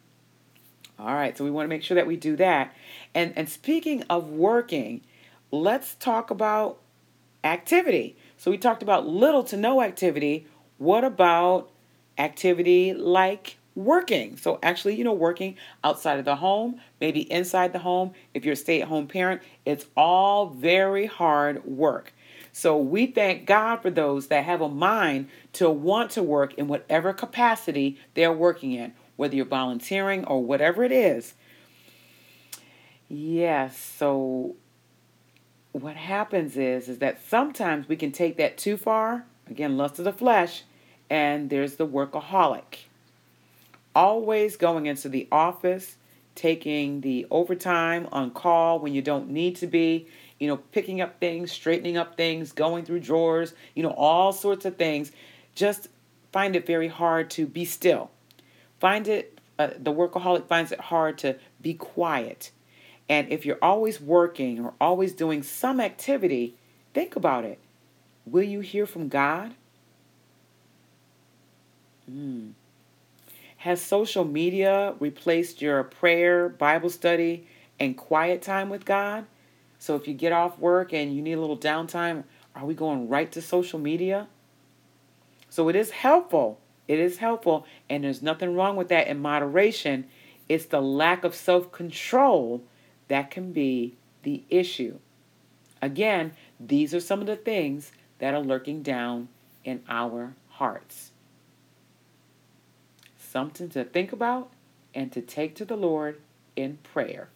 All 0.99 1.15
right, 1.15 1.37
so 1.37 1.43
we 1.43 1.51
want 1.51 1.65
to 1.65 1.69
make 1.69 1.83
sure 1.83 1.97
that 1.97 2.07
we 2.07 2.17
do 2.17 2.37
that. 2.37 2.75
And 3.15 3.33
and 3.37 3.49
speaking 3.49 4.05
of 4.09 4.29
working, 4.29 5.01
let's 5.51 5.97
talk 5.97 6.31
about 6.31 6.79
activity. 7.43 8.17
So 8.37 8.51
we 8.51 8.59
talked 8.59 8.83
about 8.83 9.07
little 9.07 9.43
to 9.45 9.57
no 9.57 9.83
activity. 9.83 10.47
What 10.79 11.03
about 11.03 11.71
activity 12.19 12.95
like 12.95 13.57
working? 13.75 14.37
So 14.37 14.59
actually, 14.63 14.97
you 14.97 15.05
know, 15.05 15.13
working 15.13 15.57
outside 15.83 16.19
of 16.19 16.25
the 16.25 16.37
home, 16.37 16.81
maybe 17.01 17.31
inside 17.31 17.73
the 17.73 17.79
home. 17.79 18.13
If 18.35 18.45
you're 18.45 18.55
a 18.55 18.57
stay-at-home 18.57 19.07
parent, 19.07 19.43
it's 19.65 19.87
all 19.97 20.47
very 20.47 21.07
hard 21.07 21.65
work. 21.65 22.13
So 22.53 22.77
we 22.77 23.07
thank 23.07 23.47
God 23.47 23.77
for 23.77 23.91
those 23.91 24.27
that 24.27 24.45
have 24.45 24.61
a 24.61 24.69
mind 24.69 25.29
to 25.55 25.71
want 25.71 26.11
to 26.13 26.23
work 26.23 26.55
in 26.55 26.69
whatever 26.69 27.13
capacity 27.15 27.99
they're 28.15 28.33
working 28.33 28.73
in, 28.73 28.93
whether 29.17 29.35
you're 29.35 29.47
volunteering 29.47 30.25
or 30.27 30.43
whatever 30.43 30.85
it 30.85 30.93
is. 30.93 31.35
Yes, 33.09 33.79
so 33.79 34.57
what 35.73 35.97
happens 35.97 36.59
is 36.59 36.89
is 36.89 36.99
that 36.99 37.27
sometimes 37.27 37.89
we 37.89 37.97
can 37.97 38.13
take 38.13 38.37
that 38.37 38.59
too 38.59 38.77
far. 38.77 39.25
Again, 39.51 39.77
lust 39.79 39.99
of 39.99 40.05
the 40.05 40.13
flesh, 40.13 40.65
and 41.09 41.49
there's 41.49 41.77
the 41.77 41.87
workaholic. 41.87 42.85
Always 43.95 44.57
going 44.57 44.87
into 44.87 45.09
the 45.09 45.29
office, 45.31 45.97
taking 46.35 47.03
the 47.03 47.27
overtime 47.31 48.09
on 48.11 48.31
call 48.31 48.79
when 48.79 48.95
you 48.95 49.03
don't 49.03 49.31
need 49.31 49.57
to 49.57 49.67
be, 49.67 50.07
you 50.39 50.49
know, 50.49 50.57
picking 50.57 51.01
up 51.01 51.21
things, 51.21 51.53
straightening 51.53 51.97
up 51.97 52.17
things, 52.17 52.53
going 52.53 52.85
through 52.85 53.01
drawers, 53.01 53.55
you 53.75 53.83
know, 53.83 53.91
all 53.91 54.33
sorts 54.33 54.65
of 54.65 54.77
things. 54.77 55.13
Just 55.55 55.89
find 56.33 56.57
it 56.57 56.67
very 56.67 56.89
hard 56.89 57.31
to 57.31 57.47
be 57.47 57.65
still. 57.65 58.11
Find 58.81 59.07
it, 59.07 59.39
uh, 59.59 59.71
the 59.79 59.93
workaholic 59.93 60.47
finds 60.47 60.73
it 60.73 60.81
hard 60.81 61.19
to 61.19 61.37
be 61.61 61.75
quiet 61.75 62.51
and 63.13 63.31
if 63.31 63.45
you're 63.45 63.59
always 63.61 64.01
working 64.01 64.65
or 64.65 64.73
always 64.81 65.13
doing 65.13 65.43
some 65.43 65.81
activity, 65.81 66.55
think 66.95 67.15
about 67.15 67.45
it. 67.45 67.59
Will 68.25 68.43
you 68.43 68.61
hear 68.61 68.87
from 68.87 69.09
God? 69.09 69.55
Mm. 72.11 72.53
Has 73.63 73.81
social 73.81 74.25
media 74.25 74.97
replaced 74.99 75.63
your 75.63 75.85
prayer, 75.85 76.49
Bible 76.49 76.91
study, 76.91 77.47
and 77.79 77.97
quiet 77.97 78.43
time 78.43 78.69
with 78.69 78.85
God? 78.85 79.27
So 79.79 79.95
if 79.95 80.09
you 80.09 80.15
get 80.15 80.33
off 80.33 80.59
work 80.59 80.93
and 80.93 81.15
you 81.15 81.23
need 81.23 81.35
a 81.35 81.41
little 81.41 81.57
downtime, 81.57 82.25
are 82.57 82.67
we 82.67 82.75
going 82.75 83.09
right 83.09 83.31
to 83.31 83.41
social 83.41 83.79
media? 83.79 84.27
So 85.49 85.69
it 85.69 85.77
is 85.77 85.93
helpful. 85.93 86.59
It 86.89 86.99
is 86.99 87.19
helpful, 87.19 87.65
and 87.89 88.03
there's 88.03 88.21
nothing 88.21 88.57
wrong 88.57 88.75
with 88.75 88.89
that 88.89 89.07
in 89.07 89.21
moderation. 89.21 90.09
It's 90.49 90.67
the 90.67 90.83
lack 90.83 91.23
of 91.23 91.33
self 91.33 91.71
control 91.71 92.65
that 93.07 93.31
can 93.31 93.53
be 93.53 93.97
the 94.25 94.43
issue. 94.51 94.99
Again, 95.81 96.33
these 96.59 96.93
are 96.95 97.01
some 97.01 97.21
of 97.21 97.29
the 97.29 97.37
things 97.37 97.93
that 98.19 98.35
are 98.35 98.41
lurking 98.41 98.83
down 98.83 99.29
in 99.63 99.85
our 99.89 100.35
hearts. 100.49 101.12
Something 103.33 103.71
to 103.71 103.83
think 103.83 104.13
about 104.13 104.51
and 104.95 105.11
to 105.13 105.23
take 105.23 105.55
to 105.55 105.65
the 105.65 105.75
Lord 105.75 106.21
in 106.55 106.77
prayer. 106.83 107.31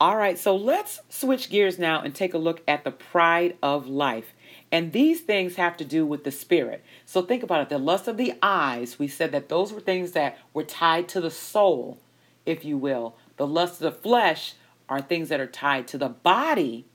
All 0.00 0.16
right, 0.16 0.38
so 0.38 0.56
let's 0.56 1.02
switch 1.10 1.50
gears 1.50 1.78
now 1.78 2.00
and 2.00 2.14
take 2.14 2.32
a 2.32 2.38
look 2.38 2.62
at 2.66 2.84
the 2.84 2.90
pride 2.90 3.58
of 3.62 3.86
life. 3.86 4.32
And 4.72 4.92
these 4.92 5.20
things 5.20 5.56
have 5.56 5.76
to 5.76 5.84
do 5.84 6.06
with 6.06 6.24
the 6.24 6.30
spirit. 6.30 6.82
So 7.04 7.20
think 7.20 7.42
about 7.42 7.60
it. 7.60 7.68
The 7.68 7.76
lust 7.76 8.08
of 8.08 8.16
the 8.16 8.32
eyes, 8.40 8.98
we 8.98 9.08
said 9.08 9.30
that 9.32 9.50
those 9.50 9.74
were 9.74 9.80
things 9.80 10.12
that 10.12 10.38
were 10.54 10.64
tied 10.64 11.06
to 11.10 11.20
the 11.20 11.30
soul, 11.30 11.98
if 12.46 12.64
you 12.64 12.78
will. 12.78 13.14
The 13.36 13.46
lust 13.46 13.82
of 13.82 13.92
the 13.92 14.00
flesh 14.00 14.54
are 14.88 15.02
things 15.02 15.28
that 15.28 15.38
are 15.38 15.46
tied 15.46 15.86
to 15.88 15.98
the 15.98 16.08
body. 16.08 16.86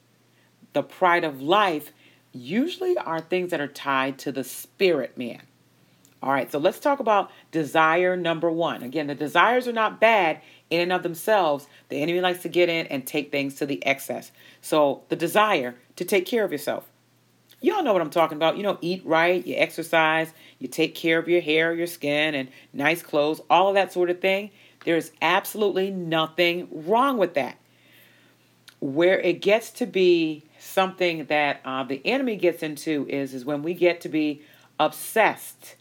The 0.73 0.81
pride 0.81 1.23
of 1.23 1.43
life 1.43 1.91
usually 2.33 2.97
are 2.97 3.21
things 3.21 3.51
that 3.51 3.61
are 3.61 3.67
tied 3.67 4.17
to 4.17 4.31
the 4.31 4.43
spirit 4.43 5.15
man. 5.15 5.43
All 6.23 6.31
right, 6.31 6.51
so 6.51 6.57
let's 6.57 6.79
talk 6.79 6.99
about 6.99 7.29
desire 7.51 8.17
number 8.17 8.49
one. 8.49 8.83
Again, 8.83 9.07
the 9.07 9.15
desires 9.15 9.67
are 9.67 9.73
not 9.73 9.99
bad 9.99 10.41
in 10.69 10.81
and 10.81 10.93
of 10.93 11.03
themselves. 11.03 11.67
The 11.89 11.97
enemy 11.97 12.21
likes 12.21 12.41
to 12.43 12.49
get 12.49 12.69
in 12.69 12.87
and 12.87 13.05
take 13.05 13.31
things 13.31 13.55
to 13.55 13.65
the 13.65 13.85
excess. 13.85 14.31
So, 14.61 15.03
the 15.09 15.15
desire 15.15 15.75
to 15.97 16.05
take 16.05 16.25
care 16.25 16.43
of 16.43 16.51
yourself. 16.51 16.89
Y'all 17.61 17.83
know 17.83 17.93
what 17.93 18.01
I'm 18.01 18.09
talking 18.09 18.37
about. 18.37 18.57
You 18.57 18.63
know, 18.63 18.77
eat 18.81 19.01
right, 19.05 19.45
you 19.45 19.55
exercise, 19.55 20.33
you 20.59 20.67
take 20.67 20.95
care 20.95 21.19
of 21.19 21.27
your 21.27 21.41
hair, 21.41 21.73
your 21.73 21.87
skin, 21.87 22.35
and 22.35 22.49
nice 22.73 23.01
clothes, 23.01 23.41
all 23.49 23.69
of 23.69 23.75
that 23.75 23.93
sort 23.93 24.09
of 24.09 24.19
thing. 24.19 24.51
There's 24.83 25.11
absolutely 25.21 25.89
nothing 25.89 26.67
wrong 26.71 27.17
with 27.17 27.33
that. 27.35 27.57
Where 28.79 29.19
it 29.19 29.41
gets 29.41 29.71
to 29.71 29.85
be 29.85 30.43
something 30.59 31.25
that 31.25 31.61
uh, 31.65 31.83
the 31.83 32.01
enemy 32.05 32.35
gets 32.35 32.61
into 32.61 33.07
is, 33.09 33.33
is 33.33 33.45
when 33.45 33.63
we 33.63 33.73
get 33.73 34.01
to 34.01 34.09
be 34.09 34.41
obsessed 34.79 35.75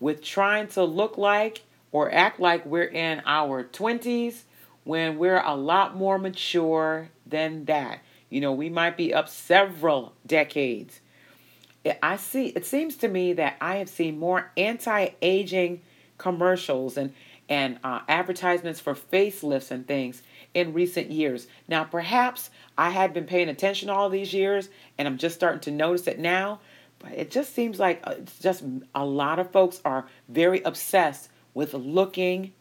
with 0.00 0.22
trying 0.22 0.68
to 0.68 0.84
look 0.84 1.18
like 1.18 1.62
or 1.92 2.12
act 2.12 2.40
like 2.40 2.66
we're 2.66 2.84
in 2.84 3.22
our 3.24 3.64
20s 3.64 4.42
when 4.84 5.18
we're 5.18 5.40
a 5.40 5.56
lot 5.56 5.96
more 5.96 6.18
mature 6.18 7.08
than 7.26 7.64
that. 7.64 8.00
You 8.28 8.40
know, 8.40 8.52
we 8.52 8.68
might 8.68 8.96
be 8.96 9.14
up 9.14 9.28
several 9.28 10.12
decades. 10.26 11.00
I 12.02 12.16
see, 12.16 12.48
it 12.48 12.66
seems 12.66 12.96
to 12.96 13.08
me 13.08 13.32
that 13.34 13.56
I 13.60 13.76
have 13.76 13.88
seen 13.88 14.18
more 14.18 14.50
anti 14.56 15.08
aging 15.22 15.82
commercials 16.18 16.96
and 16.96 17.12
and 17.48 17.78
uh, 17.84 18.00
advertisements 18.08 18.80
for 18.80 18.94
facelifts 18.94 19.70
and 19.70 19.86
things 19.86 20.22
in 20.52 20.72
recent 20.72 21.10
years. 21.10 21.46
Now, 21.68 21.84
perhaps 21.84 22.50
I 22.76 22.90
had 22.90 23.14
been 23.14 23.24
paying 23.24 23.48
attention 23.48 23.88
all 23.88 24.10
these 24.10 24.32
years 24.32 24.68
and 24.98 25.06
I'm 25.06 25.16
just 25.16 25.36
starting 25.36 25.60
to 25.60 25.70
notice 25.70 26.08
it 26.08 26.18
now, 26.18 26.60
but 26.98 27.12
it 27.12 27.30
just 27.30 27.54
seems 27.54 27.78
like 27.78 28.00
uh, 28.04 28.14
it's 28.18 28.38
just 28.38 28.64
a 28.94 29.04
lot 29.04 29.38
of 29.38 29.50
folks 29.50 29.80
are 29.84 30.06
very 30.28 30.62
obsessed 30.62 31.28
with 31.54 31.74
looking 31.74 32.52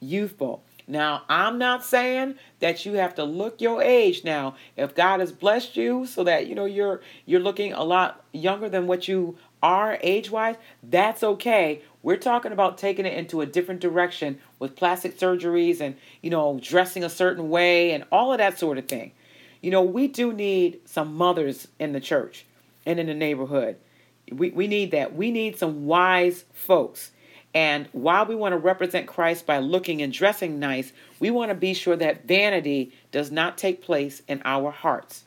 youthful. 0.00 0.62
Now, 0.88 1.22
I'm 1.28 1.58
not 1.58 1.84
saying 1.84 2.34
that 2.58 2.84
you 2.84 2.94
have 2.94 3.14
to 3.14 3.24
look 3.24 3.60
your 3.60 3.80
age 3.82 4.24
now. 4.24 4.56
If 4.76 4.94
God 4.94 5.20
has 5.20 5.30
blessed 5.30 5.76
you 5.76 6.06
so 6.06 6.24
that 6.24 6.48
you 6.48 6.54
know 6.54 6.64
you're 6.64 7.00
you're 7.24 7.40
looking 7.40 7.72
a 7.72 7.84
lot 7.84 8.24
younger 8.32 8.68
than 8.68 8.86
what 8.86 9.06
you 9.06 9.38
are 9.62 9.98
age-wise, 10.02 10.56
that's 10.82 11.22
okay. 11.22 11.82
We're 12.02 12.16
talking 12.16 12.50
about 12.50 12.78
taking 12.78 13.06
it 13.06 13.14
into 13.14 13.40
a 13.40 13.46
different 13.46 13.80
direction 13.80 14.40
with 14.58 14.74
plastic 14.74 15.16
surgeries 15.16 15.80
and, 15.80 15.96
you 16.20 16.30
know, 16.30 16.58
dressing 16.60 17.04
a 17.04 17.08
certain 17.08 17.48
way 17.48 17.92
and 17.92 18.04
all 18.10 18.32
of 18.32 18.38
that 18.38 18.58
sort 18.58 18.76
of 18.76 18.88
thing. 18.88 19.12
You 19.60 19.70
know, 19.70 19.82
we 19.82 20.08
do 20.08 20.32
need 20.32 20.80
some 20.84 21.14
mothers 21.14 21.68
in 21.78 21.92
the 21.92 22.00
church 22.00 22.44
and 22.86 22.98
in 22.98 23.06
the 23.06 23.14
neighborhood. 23.14 23.76
We, 24.30 24.50
we 24.50 24.66
need 24.66 24.90
that. 24.92 25.14
We 25.14 25.30
need 25.30 25.58
some 25.58 25.86
wise 25.86 26.44
folks. 26.52 27.10
And 27.54 27.88
while 27.92 28.24
we 28.24 28.34
want 28.34 28.52
to 28.52 28.58
represent 28.58 29.06
Christ 29.06 29.44
by 29.44 29.58
looking 29.58 30.00
and 30.00 30.12
dressing 30.12 30.58
nice, 30.58 30.92
we 31.20 31.30
want 31.30 31.50
to 31.50 31.54
be 31.54 31.74
sure 31.74 31.96
that 31.96 32.26
vanity 32.26 32.92
does 33.10 33.30
not 33.30 33.58
take 33.58 33.82
place 33.82 34.22
in 34.26 34.40
our 34.44 34.70
hearts. 34.70 35.24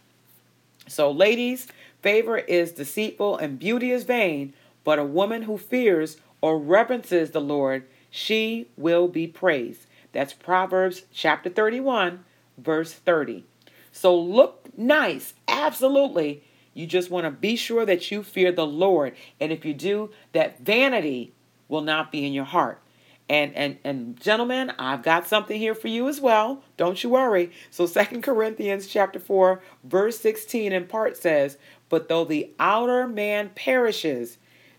So, 0.88 1.12
ladies, 1.12 1.68
favor 2.02 2.38
is 2.38 2.72
deceitful 2.72 3.38
and 3.38 3.60
beauty 3.60 3.92
is 3.92 4.04
vain, 4.04 4.54
but 4.84 5.00
a 5.00 5.04
woman 5.04 5.44
who 5.44 5.58
fears 5.58 6.18
or 6.42 6.60
reverences 6.60 7.32
the 7.32 7.42
Lord, 7.42 7.86
she 8.10 8.68
will 8.78 9.08
be 9.08 9.28
praised. 9.28 9.86
That's 10.12 10.34
Proverbs 10.34 11.04
chapter 11.12 11.50
31, 11.50 12.24
verse 12.58 12.94
30. 12.94 13.44
So 13.92 14.18
look 14.18 14.70
nice, 14.78 15.34
absolutely. 15.48 16.44
You 16.76 16.86
just 16.86 17.10
want 17.10 17.24
to 17.24 17.32
be 17.32 17.56
sure 17.56 17.86
that 17.86 18.12
you 18.12 18.22
fear 18.22 18.52
the 18.52 18.68
Lord. 18.68 19.16
And 19.40 19.52
if 19.52 19.66
you 19.66 19.74
do, 19.74 20.12
that 20.34 20.60
vanity 20.60 21.34
will 21.68 21.82
not 21.82 22.12
be 22.12 22.26
in 22.26 22.34
your 22.34 22.46
heart. 22.46 22.80
And 23.28 23.56
and 23.56 23.80
and 23.84 24.20
gentlemen, 24.22 24.72
I've 24.78 25.02
got 25.02 25.28
something 25.28 25.58
here 25.58 25.74
for 25.74 25.88
you 25.88 26.08
as 26.08 26.22
well. 26.22 26.62
Don't 26.78 27.04
you 27.04 27.10
worry. 27.10 27.52
So 27.72 27.88
Second 27.88 28.22
Corinthians 28.22 28.86
chapter 28.86 29.18
4, 29.18 29.62
verse 29.84 30.20
16 30.20 30.72
in 30.72 30.86
part 30.86 31.18
says, 31.18 31.58
But 31.90 32.08
though 32.08 32.26
the 32.26 32.52
outer 32.60 33.08
man 33.08 33.50
perishes, 33.56 34.38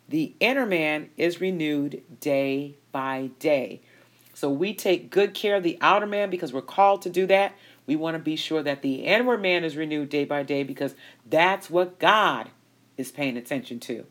the 0.09 0.35
inner 0.39 0.67
man 0.67 1.11
is 1.17 1.41
renewed 1.41 2.03
day 2.21 2.77
by 2.93 3.31
day. 3.41 3.81
So 4.33 4.51
we 4.51 4.75
take 4.75 5.11
good 5.11 5.35
care 5.35 5.57
of 5.57 5.63
the 5.63 5.79
outer 5.81 6.07
man 6.07 6.31
because 6.31 6.53
we're 6.53 6.61
called 6.61 7.03
to 7.03 7.11
do 7.11 7.27
that. 7.27 7.55
We 7.87 7.97
want 7.97 8.17
to 8.17 8.23
be 8.23 8.37
sure 8.37 8.63
that 8.63 8.83
the 8.83 9.05
inward 9.05 9.41
man 9.41 9.65
is 9.65 9.77
renewed 9.77 10.09
day 10.09 10.25
by 10.25 10.43
day 10.43 10.63
because 10.63 10.95
that's 11.25 11.71
what 11.71 11.99
God 11.99 12.51
is 12.97 13.13
paying 13.13 13.37
attention 13.37 13.81
to. 13.81 14.07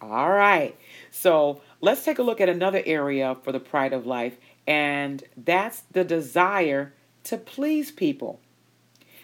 All 0.00 0.30
right. 0.30 0.76
So 1.10 1.60
let's 1.80 2.04
take 2.04 2.18
a 2.18 2.22
look 2.22 2.40
at 2.40 2.48
another 2.48 2.82
area 2.84 3.36
for 3.42 3.52
the 3.52 3.60
pride 3.60 3.92
of 3.92 4.06
life, 4.06 4.36
and 4.66 5.22
that's 5.36 5.82
the 5.92 6.04
desire 6.04 6.92
to 7.24 7.36
please 7.36 7.90
people. 7.92 8.40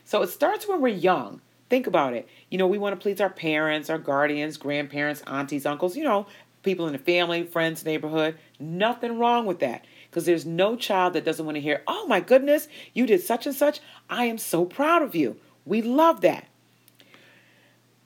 So 0.05 0.23
it 0.23 0.29
starts 0.29 0.69
when 0.69 0.81
we're 0.81 0.89
young. 0.89 1.41
Think 1.69 1.87
about 1.87 2.15
it. 2.15 2.29
You 2.49 2.57
know, 2.57 2.67
we 2.67 2.79
want 2.79 2.99
to 2.99 3.03
please 3.03 3.21
our 3.21 3.29
parents, 3.29 3.91
our 3.91 3.99
guardians, 3.99 4.57
grandparents, 4.57 5.23
aunties, 5.27 5.67
uncles, 5.67 5.97
you 5.97 6.05
know, 6.05 6.27
people 6.63 6.87
in 6.87 6.93
the 6.93 6.99
family, 6.99 7.43
friends, 7.43 7.85
neighborhood. 7.85 8.39
Nothing 8.59 9.19
wrong 9.19 9.45
with 9.47 9.59
that. 9.59 9.85
Because 10.11 10.25
there's 10.25 10.47
no 10.47 10.77
child 10.77 11.13
that 11.13 11.25
doesn't 11.25 11.45
want 11.45 11.57
to 11.57 11.61
hear, 11.61 11.83
oh 11.87 12.07
my 12.07 12.21
goodness, 12.21 12.69
you 12.95 13.07
did 13.07 13.23
such 13.23 13.47
and 13.47 13.55
such. 13.55 13.81
I 14.09 14.25
am 14.25 14.39
so 14.39 14.65
proud 14.65 15.03
of 15.03 15.15
you. 15.15 15.37
We 15.65 15.83
love 15.83 16.23
that. 16.23 16.47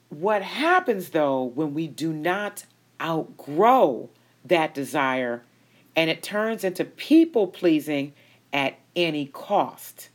What 0.09 0.41
happens 0.41 1.09
though 1.09 1.43
when 1.43 1.73
we 1.73 1.87
do 1.87 2.13
not 2.13 2.65
outgrow 3.01 4.09
that 4.45 4.73
desire 4.73 5.43
and 5.95 6.09
it 6.09 6.21
turns 6.21 6.63
into 6.63 6.85
people 6.85 7.47
pleasing 7.47 8.13
at 8.51 8.77
any 8.95 9.25
cost? 9.27 10.09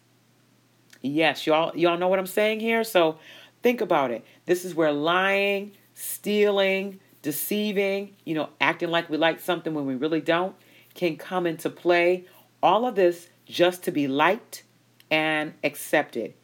Yes, 1.00 1.46
y'all 1.46 1.76
y'all 1.76 1.98
know 1.98 2.08
what 2.08 2.18
I'm 2.18 2.26
saying 2.26 2.60
here? 2.60 2.84
So 2.84 3.18
think 3.62 3.80
about 3.80 4.10
it. 4.10 4.24
This 4.46 4.64
is 4.64 4.74
where 4.74 4.92
lying, 4.92 5.72
stealing, 5.94 7.00
deceiving, 7.22 8.14
you 8.24 8.34
know, 8.34 8.50
acting 8.60 8.90
like 8.90 9.08
we 9.08 9.16
like 9.16 9.40
something 9.40 9.74
when 9.74 9.86
we 9.86 9.94
really 9.94 10.20
don't 10.20 10.54
can 10.98 11.16
come 11.16 11.46
into 11.46 11.70
play. 11.70 12.24
All 12.60 12.84
of 12.84 12.96
this 12.96 13.28
just 13.46 13.84
to 13.84 13.92
be 13.92 14.08
liked 14.08 14.64
and 15.10 15.54
accepted. 15.62 16.34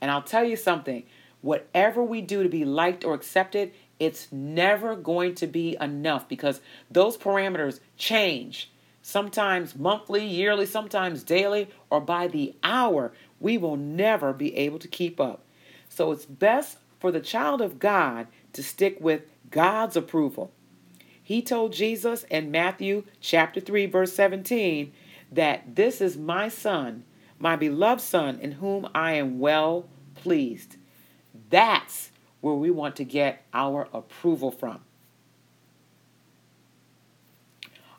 And 0.00 0.10
I'll 0.10 0.22
tell 0.22 0.44
you 0.44 0.54
something 0.54 1.04
whatever 1.40 2.02
we 2.02 2.20
do 2.20 2.42
to 2.42 2.48
be 2.48 2.64
liked 2.64 3.04
or 3.04 3.14
accepted, 3.14 3.72
it's 3.98 4.30
never 4.30 4.96
going 4.96 5.34
to 5.36 5.46
be 5.46 5.76
enough 5.80 6.28
because 6.28 6.60
those 6.90 7.16
parameters 7.16 7.80
change. 7.96 8.70
Sometimes 9.00 9.74
monthly, 9.74 10.26
yearly, 10.26 10.66
sometimes 10.66 11.22
daily, 11.22 11.70
or 11.88 12.00
by 12.00 12.28
the 12.28 12.54
hour. 12.62 13.12
We 13.40 13.56
will 13.56 13.76
never 13.76 14.34
be 14.34 14.54
able 14.56 14.80
to 14.80 14.88
keep 14.88 15.18
up. 15.20 15.42
So 15.88 16.12
it's 16.12 16.26
best 16.26 16.78
for 16.98 17.10
the 17.10 17.20
child 17.20 17.62
of 17.62 17.78
God 17.78 18.26
to 18.52 18.62
stick 18.62 18.98
with 19.00 19.22
God's 19.50 19.96
approval. 19.96 20.50
He 21.26 21.42
told 21.42 21.72
Jesus 21.72 22.22
in 22.30 22.52
Matthew 22.52 23.02
chapter 23.20 23.58
3 23.58 23.86
verse 23.86 24.12
17 24.12 24.92
that 25.32 25.74
this 25.74 26.00
is 26.00 26.16
my 26.16 26.48
son, 26.48 27.02
my 27.40 27.56
beloved 27.56 28.00
son 28.00 28.38
in 28.38 28.52
whom 28.52 28.88
I 28.94 29.14
am 29.14 29.40
well 29.40 29.88
pleased. 30.14 30.76
That's 31.50 32.12
where 32.40 32.54
we 32.54 32.70
want 32.70 32.94
to 32.96 33.04
get 33.04 33.44
our 33.52 33.88
approval 33.92 34.52
from. 34.52 34.82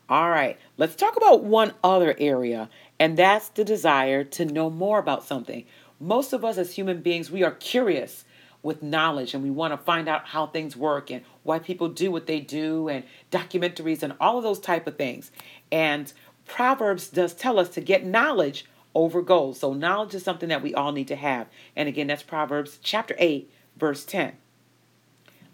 All 0.08 0.30
right, 0.30 0.58
let's 0.78 0.96
talk 0.96 1.18
about 1.18 1.44
one 1.44 1.74
other 1.84 2.16
area, 2.18 2.70
and 2.98 3.18
that's 3.18 3.50
the 3.50 3.62
desire 3.62 4.24
to 4.24 4.46
know 4.46 4.70
more 4.70 4.98
about 4.98 5.22
something. 5.22 5.66
Most 6.00 6.32
of 6.32 6.46
us 6.46 6.56
as 6.56 6.74
human 6.74 7.02
beings, 7.02 7.30
we 7.30 7.42
are 7.44 7.50
curious 7.50 8.24
with 8.62 8.82
knowledge 8.82 9.34
and 9.34 9.42
we 9.42 9.50
want 9.50 9.72
to 9.72 9.78
find 9.78 10.08
out 10.08 10.26
how 10.26 10.46
things 10.46 10.76
work 10.76 11.10
and 11.10 11.24
why 11.42 11.58
people 11.58 11.88
do 11.88 12.10
what 12.10 12.26
they 12.26 12.40
do 12.40 12.88
and 12.88 13.04
documentaries 13.30 14.02
and 14.02 14.14
all 14.20 14.38
of 14.38 14.42
those 14.42 14.60
type 14.60 14.86
of 14.86 14.96
things. 14.96 15.30
And 15.70 16.12
Proverbs 16.46 17.08
does 17.08 17.34
tell 17.34 17.58
us 17.58 17.68
to 17.70 17.80
get 17.80 18.04
knowledge 18.04 18.66
over 18.94 19.22
gold. 19.22 19.56
So 19.56 19.72
knowledge 19.74 20.14
is 20.14 20.24
something 20.24 20.48
that 20.48 20.62
we 20.62 20.74
all 20.74 20.92
need 20.92 21.08
to 21.08 21.16
have. 21.16 21.46
And 21.76 21.88
again, 21.88 22.08
that's 22.08 22.22
Proverbs 22.22 22.78
chapter 22.82 23.14
8, 23.18 23.50
verse 23.76 24.04
10. 24.04 24.32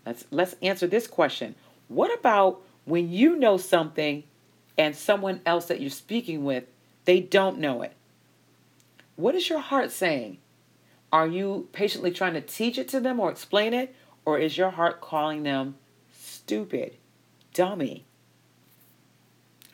Let's 0.06 0.24
let's 0.30 0.54
answer 0.62 0.86
this 0.86 1.06
question. 1.06 1.54
What 1.88 2.16
about 2.18 2.62
when 2.84 3.10
you 3.10 3.36
know 3.36 3.56
something 3.56 4.24
and 4.76 4.94
someone 4.94 5.40
else 5.46 5.66
that 5.66 5.80
you're 5.80 5.90
speaking 5.90 6.44
with, 6.44 6.64
they 7.04 7.20
don't 7.20 7.58
know 7.58 7.82
it? 7.82 7.94
What 9.16 9.34
is 9.34 9.48
your 9.48 9.60
heart 9.60 9.90
saying? 9.92 10.38
Are 11.14 11.28
you 11.28 11.68
patiently 11.70 12.10
trying 12.10 12.34
to 12.34 12.40
teach 12.40 12.76
it 12.76 12.88
to 12.88 12.98
them 12.98 13.20
or 13.20 13.30
explain 13.30 13.72
it? 13.72 13.94
Or 14.24 14.36
is 14.36 14.58
your 14.58 14.70
heart 14.70 15.00
calling 15.00 15.44
them 15.44 15.76
stupid, 16.12 16.96
dummy? 17.52 18.04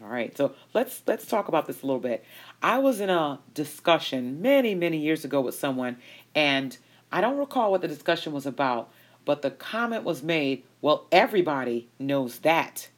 All 0.03 0.09
right, 0.09 0.37
so 0.37 0.55
let's 0.75 1.03
let's 1.07 1.25
talk 1.25 1.49
about 1.49 1.67
this 1.67 1.83
a 1.83 1.87
little 1.87 1.99
bit. 1.99 2.27
I 2.63 2.79
was 2.79 3.01
in 3.01 3.09
a 3.09 3.41
discussion 3.55 4.43
many, 4.43 4.75
many 4.75 4.99
years 4.99 5.25
ago 5.25 5.41
with 5.41 5.55
someone, 5.55 5.97
and 6.35 6.77
I 7.11 7.23
don't 7.23 7.39
recall 7.39 7.71
what 7.71 7.81
the 7.81 7.89
discussion 7.89 8.35
was 8.35 8.45
about, 8.45 8.91
but 9.25 9.41
the 9.41 9.51
comment 9.51 10.05
was 10.05 10.23
made, 10.23 10.65
well, 10.83 11.07
everybody 11.11 11.89
knows 11.99 12.41
that. 12.41 12.91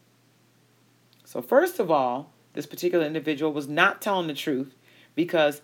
So, 1.25 1.43
first 1.43 1.79
of 1.79 1.93
all, 1.93 2.33
this 2.55 2.67
particular 2.67 3.07
individual 3.07 3.53
was 3.53 3.69
not 3.69 4.03
telling 4.03 4.27
the 4.27 4.35
truth 4.35 4.75
because 5.15 5.63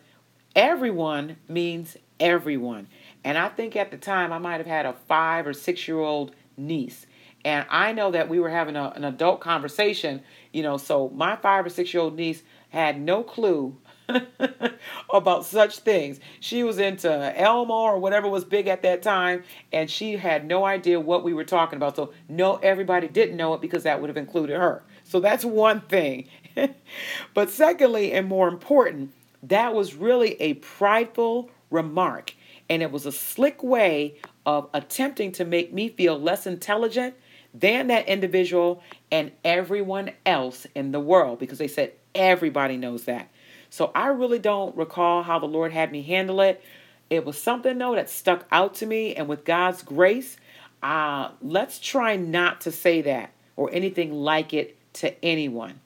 everyone 0.54 1.38
means 1.48 1.96
everyone. 2.20 2.88
And 3.24 3.36
I 3.36 3.48
think 3.48 3.76
at 3.76 3.90
the 3.90 3.96
time 3.96 4.32
I 4.32 4.38
might 4.38 4.58
have 4.58 4.66
had 4.66 4.86
a 4.86 4.94
five 5.06 5.46
or 5.46 5.52
six 5.52 5.86
year 5.86 5.98
old 5.98 6.34
niece. 6.56 7.06
And 7.44 7.66
I 7.70 7.92
know 7.92 8.10
that 8.10 8.28
we 8.28 8.40
were 8.40 8.50
having 8.50 8.76
a, 8.76 8.92
an 8.96 9.04
adult 9.04 9.40
conversation, 9.40 10.22
you 10.52 10.62
know, 10.62 10.76
so 10.76 11.08
my 11.10 11.36
five 11.36 11.64
or 11.64 11.68
six 11.68 11.94
year 11.94 12.02
old 12.02 12.16
niece 12.16 12.42
had 12.70 13.00
no 13.00 13.22
clue 13.22 13.76
about 15.12 15.44
such 15.44 15.78
things. 15.80 16.18
She 16.40 16.62
was 16.62 16.78
into 16.78 17.10
Elmo 17.38 17.74
or 17.74 17.98
whatever 17.98 18.28
was 18.28 18.44
big 18.44 18.66
at 18.66 18.82
that 18.82 19.02
time, 19.02 19.44
and 19.72 19.90
she 19.90 20.16
had 20.16 20.46
no 20.46 20.64
idea 20.64 21.00
what 21.00 21.24
we 21.24 21.32
were 21.32 21.44
talking 21.44 21.76
about. 21.76 21.96
So, 21.96 22.12
no, 22.28 22.56
everybody 22.56 23.08
didn't 23.08 23.36
know 23.36 23.54
it 23.54 23.60
because 23.60 23.82
that 23.84 24.00
would 24.00 24.08
have 24.08 24.16
included 24.16 24.56
her. 24.56 24.82
So, 25.04 25.20
that's 25.20 25.44
one 25.44 25.82
thing. 25.82 26.28
but, 27.34 27.50
secondly, 27.50 28.12
and 28.12 28.28
more 28.28 28.48
important, 28.48 29.12
that 29.42 29.74
was 29.74 29.94
really 29.94 30.40
a 30.40 30.54
prideful 30.54 31.50
remark. 31.70 32.34
And 32.68 32.82
it 32.82 32.90
was 32.90 33.06
a 33.06 33.12
slick 33.12 33.62
way 33.62 34.16
of 34.44 34.68
attempting 34.74 35.32
to 35.32 35.44
make 35.44 35.72
me 35.72 35.88
feel 35.88 36.18
less 36.18 36.46
intelligent 36.46 37.14
than 37.54 37.86
that 37.88 38.08
individual 38.08 38.82
and 39.10 39.32
everyone 39.44 40.10
else 40.26 40.66
in 40.74 40.92
the 40.92 41.00
world 41.00 41.38
because 41.38 41.58
they 41.58 41.68
said 41.68 41.92
everybody 42.14 42.76
knows 42.76 43.04
that. 43.04 43.28
So 43.70 43.90
I 43.94 44.08
really 44.08 44.38
don't 44.38 44.76
recall 44.76 45.22
how 45.22 45.38
the 45.38 45.46
Lord 45.46 45.72
had 45.72 45.92
me 45.92 46.02
handle 46.02 46.40
it. 46.40 46.62
It 47.10 47.24
was 47.24 47.40
something 47.40 47.78
though 47.78 47.94
that 47.94 48.10
stuck 48.10 48.46
out 48.52 48.74
to 48.76 48.86
me, 48.86 49.14
and 49.14 49.28
with 49.28 49.44
God's 49.44 49.82
grace, 49.82 50.36
uh, 50.82 51.30
let's 51.40 51.78
try 51.78 52.16
not 52.16 52.60
to 52.62 52.72
say 52.72 53.02
that 53.02 53.32
or 53.56 53.70
anything 53.72 54.12
like 54.12 54.52
it 54.52 54.76
to 54.94 55.24
anyone. 55.24 55.80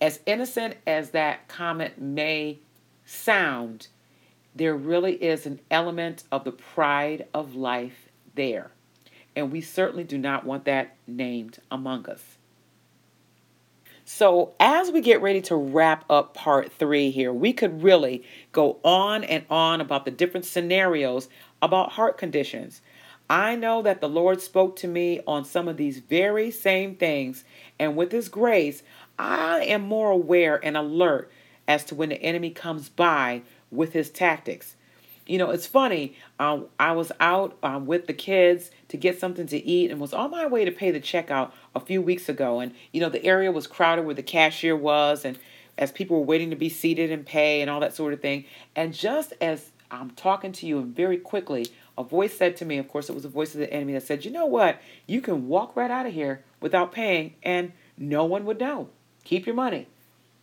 As 0.00 0.20
innocent 0.26 0.76
as 0.86 1.10
that 1.10 1.48
comment 1.48 2.00
may 2.00 2.58
sound, 3.04 3.88
there 4.54 4.76
really 4.76 5.14
is 5.14 5.46
an 5.46 5.60
element 5.70 6.24
of 6.30 6.44
the 6.44 6.52
pride 6.52 7.26
of 7.34 7.54
life 7.54 8.08
there. 8.34 8.70
And 9.34 9.50
we 9.50 9.60
certainly 9.60 10.04
do 10.04 10.16
not 10.16 10.46
want 10.46 10.64
that 10.66 10.96
named 11.06 11.58
among 11.70 12.08
us. 12.08 12.38
So, 14.06 14.54
as 14.60 14.90
we 14.90 15.00
get 15.00 15.22
ready 15.22 15.40
to 15.42 15.56
wrap 15.56 16.04
up 16.10 16.34
part 16.34 16.70
three 16.70 17.10
here, 17.10 17.32
we 17.32 17.54
could 17.54 17.82
really 17.82 18.22
go 18.52 18.78
on 18.84 19.24
and 19.24 19.46
on 19.48 19.80
about 19.80 20.04
the 20.04 20.10
different 20.10 20.44
scenarios 20.44 21.30
about 21.62 21.92
heart 21.92 22.18
conditions. 22.18 22.82
I 23.30 23.56
know 23.56 23.80
that 23.80 24.02
the 24.02 24.08
Lord 24.08 24.42
spoke 24.42 24.76
to 24.76 24.88
me 24.88 25.20
on 25.26 25.46
some 25.46 25.68
of 25.68 25.78
these 25.78 26.00
very 26.00 26.50
same 26.50 26.96
things, 26.96 27.44
and 27.78 27.96
with 27.96 28.12
His 28.12 28.28
grace, 28.28 28.82
I 29.18 29.60
am 29.62 29.80
more 29.80 30.10
aware 30.10 30.62
and 30.62 30.76
alert 30.76 31.32
as 31.66 31.84
to 31.84 31.94
when 31.94 32.10
the 32.10 32.22
enemy 32.22 32.50
comes 32.50 32.90
by 32.90 33.40
with 33.74 33.92
his 33.92 34.10
tactics. 34.10 34.76
You 35.26 35.38
know, 35.38 35.50
it's 35.50 35.66
funny. 35.66 36.16
Um, 36.38 36.66
I 36.78 36.92
was 36.92 37.10
out 37.18 37.56
um, 37.62 37.86
with 37.86 38.06
the 38.06 38.12
kids 38.12 38.70
to 38.88 38.96
get 38.98 39.18
something 39.18 39.46
to 39.46 39.56
eat 39.56 39.90
and 39.90 39.98
was 39.98 40.12
on 40.12 40.30
my 40.30 40.46
way 40.46 40.66
to 40.66 40.70
pay 40.70 40.90
the 40.90 41.00
checkout 41.00 41.52
a 41.74 41.80
few 41.80 42.02
weeks 42.02 42.28
ago. 42.28 42.60
And, 42.60 42.74
you 42.92 43.00
know, 43.00 43.08
the 43.08 43.24
area 43.24 43.50
was 43.50 43.66
crowded 43.66 44.04
where 44.04 44.14
the 44.14 44.22
cashier 44.22 44.76
was, 44.76 45.24
and 45.24 45.38
as 45.78 45.90
people 45.92 46.18
were 46.18 46.26
waiting 46.26 46.50
to 46.50 46.56
be 46.56 46.68
seated 46.68 47.10
and 47.10 47.24
pay 47.24 47.62
and 47.62 47.70
all 47.70 47.80
that 47.80 47.94
sort 47.94 48.12
of 48.12 48.20
thing. 48.20 48.44
And 48.76 48.92
just 48.92 49.32
as 49.40 49.70
I'm 49.90 50.10
talking 50.10 50.52
to 50.52 50.66
you, 50.66 50.78
and 50.78 50.94
very 50.94 51.16
quickly, 51.16 51.68
a 51.96 52.02
voice 52.02 52.36
said 52.36 52.56
to 52.58 52.64
me, 52.64 52.78
of 52.78 52.88
course, 52.88 53.08
it 53.08 53.14
was 53.14 53.22
the 53.22 53.28
voice 53.28 53.54
of 53.54 53.60
the 53.60 53.72
enemy 53.72 53.94
that 53.94 54.02
said, 54.02 54.24
You 54.24 54.30
know 54.30 54.46
what? 54.46 54.80
You 55.06 55.20
can 55.20 55.48
walk 55.48 55.76
right 55.76 55.90
out 55.90 56.06
of 56.06 56.12
here 56.12 56.44
without 56.60 56.92
paying, 56.92 57.34
and 57.42 57.72
no 57.96 58.24
one 58.24 58.44
would 58.44 58.58
know. 58.58 58.88
Keep 59.24 59.46
your 59.46 59.54
money. 59.54 59.86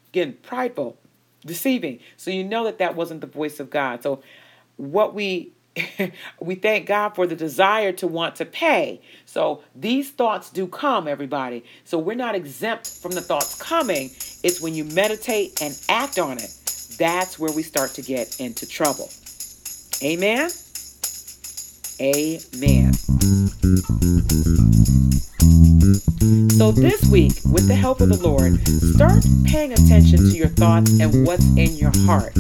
Again, 0.10 0.38
prideful 0.42 0.98
deceiving. 1.46 2.00
So 2.18 2.32
you 2.32 2.44
know 2.44 2.64
that 2.66 2.80
that 2.80 2.96
wasn't 2.96 3.22
the 3.22 3.28
voice 3.28 3.60
of 3.60 3.70
God. 3.70 4.04
So 4.04 4.22
what 4.78 5.14
we 5.14 5.52
we 6.40 6.56
thank 6.56 6.86
God 6.86 7.10
for 7.10 7.26
the 7.26 7.36
desire 7.36 7.92
to 7.94 8.08
want 8.08 8.36
to 8.38 8.46
pay. 8.46 9.02
So 9.26 9.64
these 9.76 10.12
thoughts 10.12 10.50
do 10.50 10.68
come, 10.68 11.08
everybody. 11.08 11.64
So 11.86 11.98
we're 11.98 12.16
not 12.16 12.36
exempt 12.36 12.90
from 12.90 13.12
the 13.12 13.22
thoughts 13.22 13.62
coming. 13.62 14.12
It's 14.44 14.60
when 14.60 14.74
you 14.76 14.84
meditate 14.84 15.62
and 15.62 15.80
act 15.90 16.20
on 16.20 16.38
it. 16.38 16.54
that's 16.98 17.40
where 17.40 17.52
we 17.52 17.64
start 17.64 17.92
to 17.92 18.02
get 18.02 18.40
into 18.40 18.68
trouble. 18.68 19.10
Amen? 20.04 20.50
Amen. 22.02 22.92
So, 26.58 26.72
this 26.72 27.04
week, 27.12 27.34
with 27.46 27.68
the 27.68 27.76
help 27.76 28.02
of 28.02 28.10
the 28.10 28.20
Lord, 28.22 28.58
start 28.96 29.24
paying 29.46 29.74
attention 29.74 30.18
to 30.18 30.38
your 30.38 30.48
thoughts 30.48 31.00
and 31.00 31.28
what's 31.28 31.46
in 31.58 31.76
your 31.76 31.92
heart. 32.06 32.34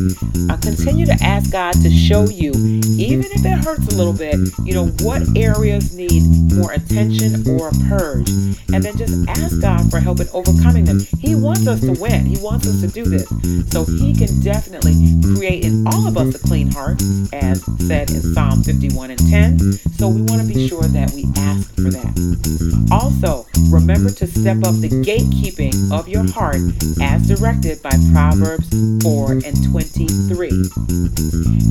I 0.50 0.58
continue 0.58 1.06
to 1.06 1.18
ask 1.22 1.52
God 1.52 1.74
to 1.82 1.90
show 1.90 2.26
you, 2.26 2.52
even 2.98 3.26
if 3.26 3.46
it 3.46 3.66
hurts 3.66 3.92
a 3.94 3.96
little 3.96 4.14
bit, 4.14 4.38
you 4.64 4.74
know, 4.74 4.88
what 5.02 5.22
areas 5.38 5.96
need 5.96 6.24
more 6.54 6.72
attention 6.74 7.46
or 7.50 7.70
a 7.70 7.76
purge. 7.90 8.30
And 8.74 8.82
then 8.82 8.98
just 8.98 9.14
ask 9.30 9.60
God 9.62 9.92
for 9.92 10.00
help 10.00 10.22
in 10.22 10.30
overcoming 10.34 10.86
them. 10.86 11.02
He 11.20 11.36
wants 11.36 11.68
us 11.68 11.82
to 11.82 11.94
win, 12.02 12.26
He 12.26 12.38
wants 12.42 12.68
us 12.68 12.82
to 12.82 12.88
do 12.88 13.06
this. 13.06 13.30
So, 13.70 13.86
He 13.86 14.14
can 14.14 14.42
definitely 14.42 14.98
create 15.36 15.66
in 15.66 15.86
all 15.88 16.08
of 16.08 16.18
us 16.18 16.34
a 16.34 16.40
clean 16.40 16.72
heart, 16.72 17.02
as 17.34 17.62
said 17.86 18.10
in 18.10 18.22
Psalm 18.34 18.64
51 18.64 19.12
and 19.12 19.30
10. 19.30 19.60
So, 19.98 20.10
we 20.10 20.22
want 20.22 20.42
to 20.42 20.48
be 20.48 20.68
sure 20.68 20.84
that 20.84 21.11
we 21.14 21.26
ask 21.38 21.74
for 21.76 21.90
that. 21.90 22.88
Also, 22.92 23.46
remember 23.70 24.10
to 24.12 24.28
step 24.28 24.58
up 24.58 24.76
the 24.80 24.90
gatekeeping 24.90 25.92
of 25.92 26.08
your 26.08 26.30
heart 26.32 26.62
as 27.02 27.28
directed 27.28 27.82
by 27.82 27.92
Proverbs 28.12 28.68
4 29.04 29.32
and 29.46 29.72
23. 29.72 30.50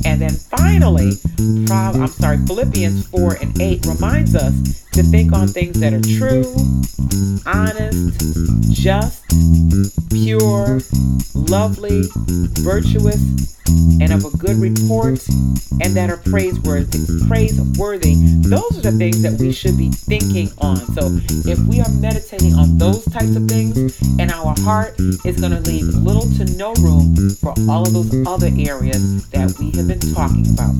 And 0.05 0.21
then 0.21 0.31
finally, 0.31 1.11
Pro- 1.67 2.01
I'm 2.01 2.07
sorry, 2.07 2.37
Philippians 2.45 3.07
4 3.07 3.37
and 3.41 3.59
8 3.61 3.85
reminds 3.85 4.35
us 4.35 4.53
to 4.91 5.03
think 5.03 5.33
on 5.33 5.47
things 5.47 5.79
that 5.79 5.93
are 5.93 6.01
true, 6.01 6.45
honest, 7.45 8.19
just, 8.71 9.23
pure, 10.09 10.79
lovely, 11.33 12.03
virtuous, 12.61 13.21
and 14.01 14.11
of 14.11 14.25
a 14.25 14.37
good 14.37 14.57
report 14.57 15.19
and 15.81 15.95
that 15.95 16.09
are 16.09 16.17
praiseworthy 16.17 16.99
praiseworthy 17.27 18.15
those 18.41 18.77
are 18.77 18.81
the 18.81 18.91
things 18.91 19.21
that 19.21 19.30
we 19.39 19.51
should 19.51 19.77
be 19.77 19.89
thinking 19.89 20.49
on 20.59 20.77
so 20.77 21.07
if 21.49 21.59
we 21.67 21.79
are 21.79 21.89
meditating 21.99 22.53
on 22.55 22.77
those 22.77 23.03
types 23.05 23.35
of 23.35 23.47
things 23.47 23.77
in 24.19 24.29
our 24.31 24.55
heart 24.61 24.95
it's 25.25 25.39
going 25.39 25.51
to 25.51 25.61
leave 25.69 25.85
little 26.03 26.27
to 26.37 26.45
no 26.55 26.73
room 26.81 27.15
for 27.41 27.53
all 27.69 27.85
of 27.87 27.93
those 27.93 28.27
other 28.27 28.49
areas 28.57 29.27
that 29.29 29.53
we 29.59 29.71
have 29.71 29.87
been 29.87 29.99
talking 30.13 30.45
about 30.53 30.73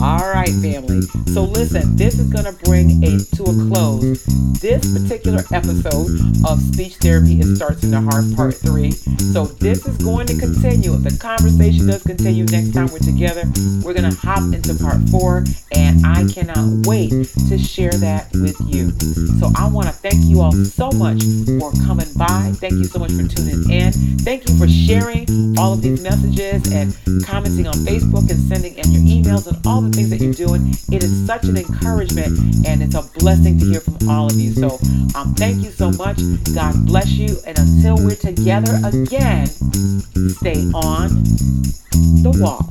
all 0.00 0.30
right 0.32 0.54
family 0.62 1.02
so 1.32 1.44
listen 1.44 1.96
this 1.96 2.18
is 2.18 2.28
going 2.28 2.44
to 2.44 2.52
bring 2.64 3.02
a 3.04 3.18
to 3.34 3.42
a 3.42 3.54
close 3.68 4.24
this 4.60 4.82
particular 4.92 5.42
episode 5.52 6.10
of 6.46 6.60
speech 6.60 6.96
therapy 6.96 7.40
it 7.40 7.56
starts 7.56 7.82
in 7.82 7.90
the 7.90 8.00
heart 8.00 8.24
part 8.36 8.54
three 8.54 8.92
so 9.32 9.44
this 9.44 9.86
is 9.86 9.96
going 9.98 10.26
to 10.28 10.38
continue. 10.38 10.96
The 10.96 11.16
conversation 11.18 11.86
does 11.86 12.02
continue 12.02 12.44
next 12.46 12.72
time 12.72 12.88
we're 12.88 12.98
together. 12.98 13.44
We're 13.84 13.92
going 13.92 14.10
to 14.10 14.16
hop 14.16 14.42
into 14.54 14.74
part 14.82 14.98
four, 15.10 15.44
and 15.72 16.04
I 16.06 16.24
cannot 16.38 16.86
wait 16.86 17.10
to 17.48 17.58
share 17.58 17.90
that 17.90 18.30
with 18.34 18.54
you. 18.70 18.92
So 19.40 19.50
I 19.56 19.66
want 19.66 19.88
to 19.88 19.92
thank 19.92 20.22
you 20.30 20.40
all 20.40 20.52
so 20.52 20.88
much 20.92 21.20
for 21.58 21.72
coming 21.84 22.06
by. 22.16 22.52
Thank 22.62 22.74
you 22.74 22.84
so 22.84 23.00
much 23.00 23.10
for 23.10 23.26
tuning 23.26 23.68
in. 23.68 23.90
Thank 24.22 24.48
you 24.48 24.56
for 24.56 24.68
sharing 24.68 25.26
all 25.58 25.72
of 25.72 25.82
these 25.82 26.00
messages 26.00 26.70
and 26.72 26.94
commenting 27.24 27.66
on 27.66 27.74
Facebook 27.82 28.30
and 28.30 28.38
sending 28.46 28.76
in 28.76 28.86
your 28.92 29.02
emails 29.02 29.48
and 29.48 29.58
all 29.66 29.80
the 29.80 29.90
things 29.90 30.10
that 30.10 30.20
you're 30.20 30.32
doing. 30.32 30.70
It 30.92 31.02
is 31.02 31.26
such 31.26 31.42
an 31.44 31.56
encouragement 31.56 32.38
and 32.64 32.82
it's 32.82 32.94
a 32.94 33.02
blessing 33.18 33.58
to 33.58 33.64
hear 33.64 33.80
from 33.80 34.08
all 34.08 34.26
of 34.26 34.38
you. 34.38 34.52
So 34.52 34.78
um, 35.18 35.34
thank 35.34 35.64
you 35.64 35.70
so 35.70 35.90
much. 35.90 36.20
God 36.54 36.86
bless 36.86 37.10
you. 37.10 37.36
And 37.46 37.58
until 37.58 37.96
we're 37.96 38.14
together 38.14 38.78
again, 38.86 39.46
stay 40.38 40.62
on 40.70 41.08
the 42.22 42.30
wall. 42.38 42.70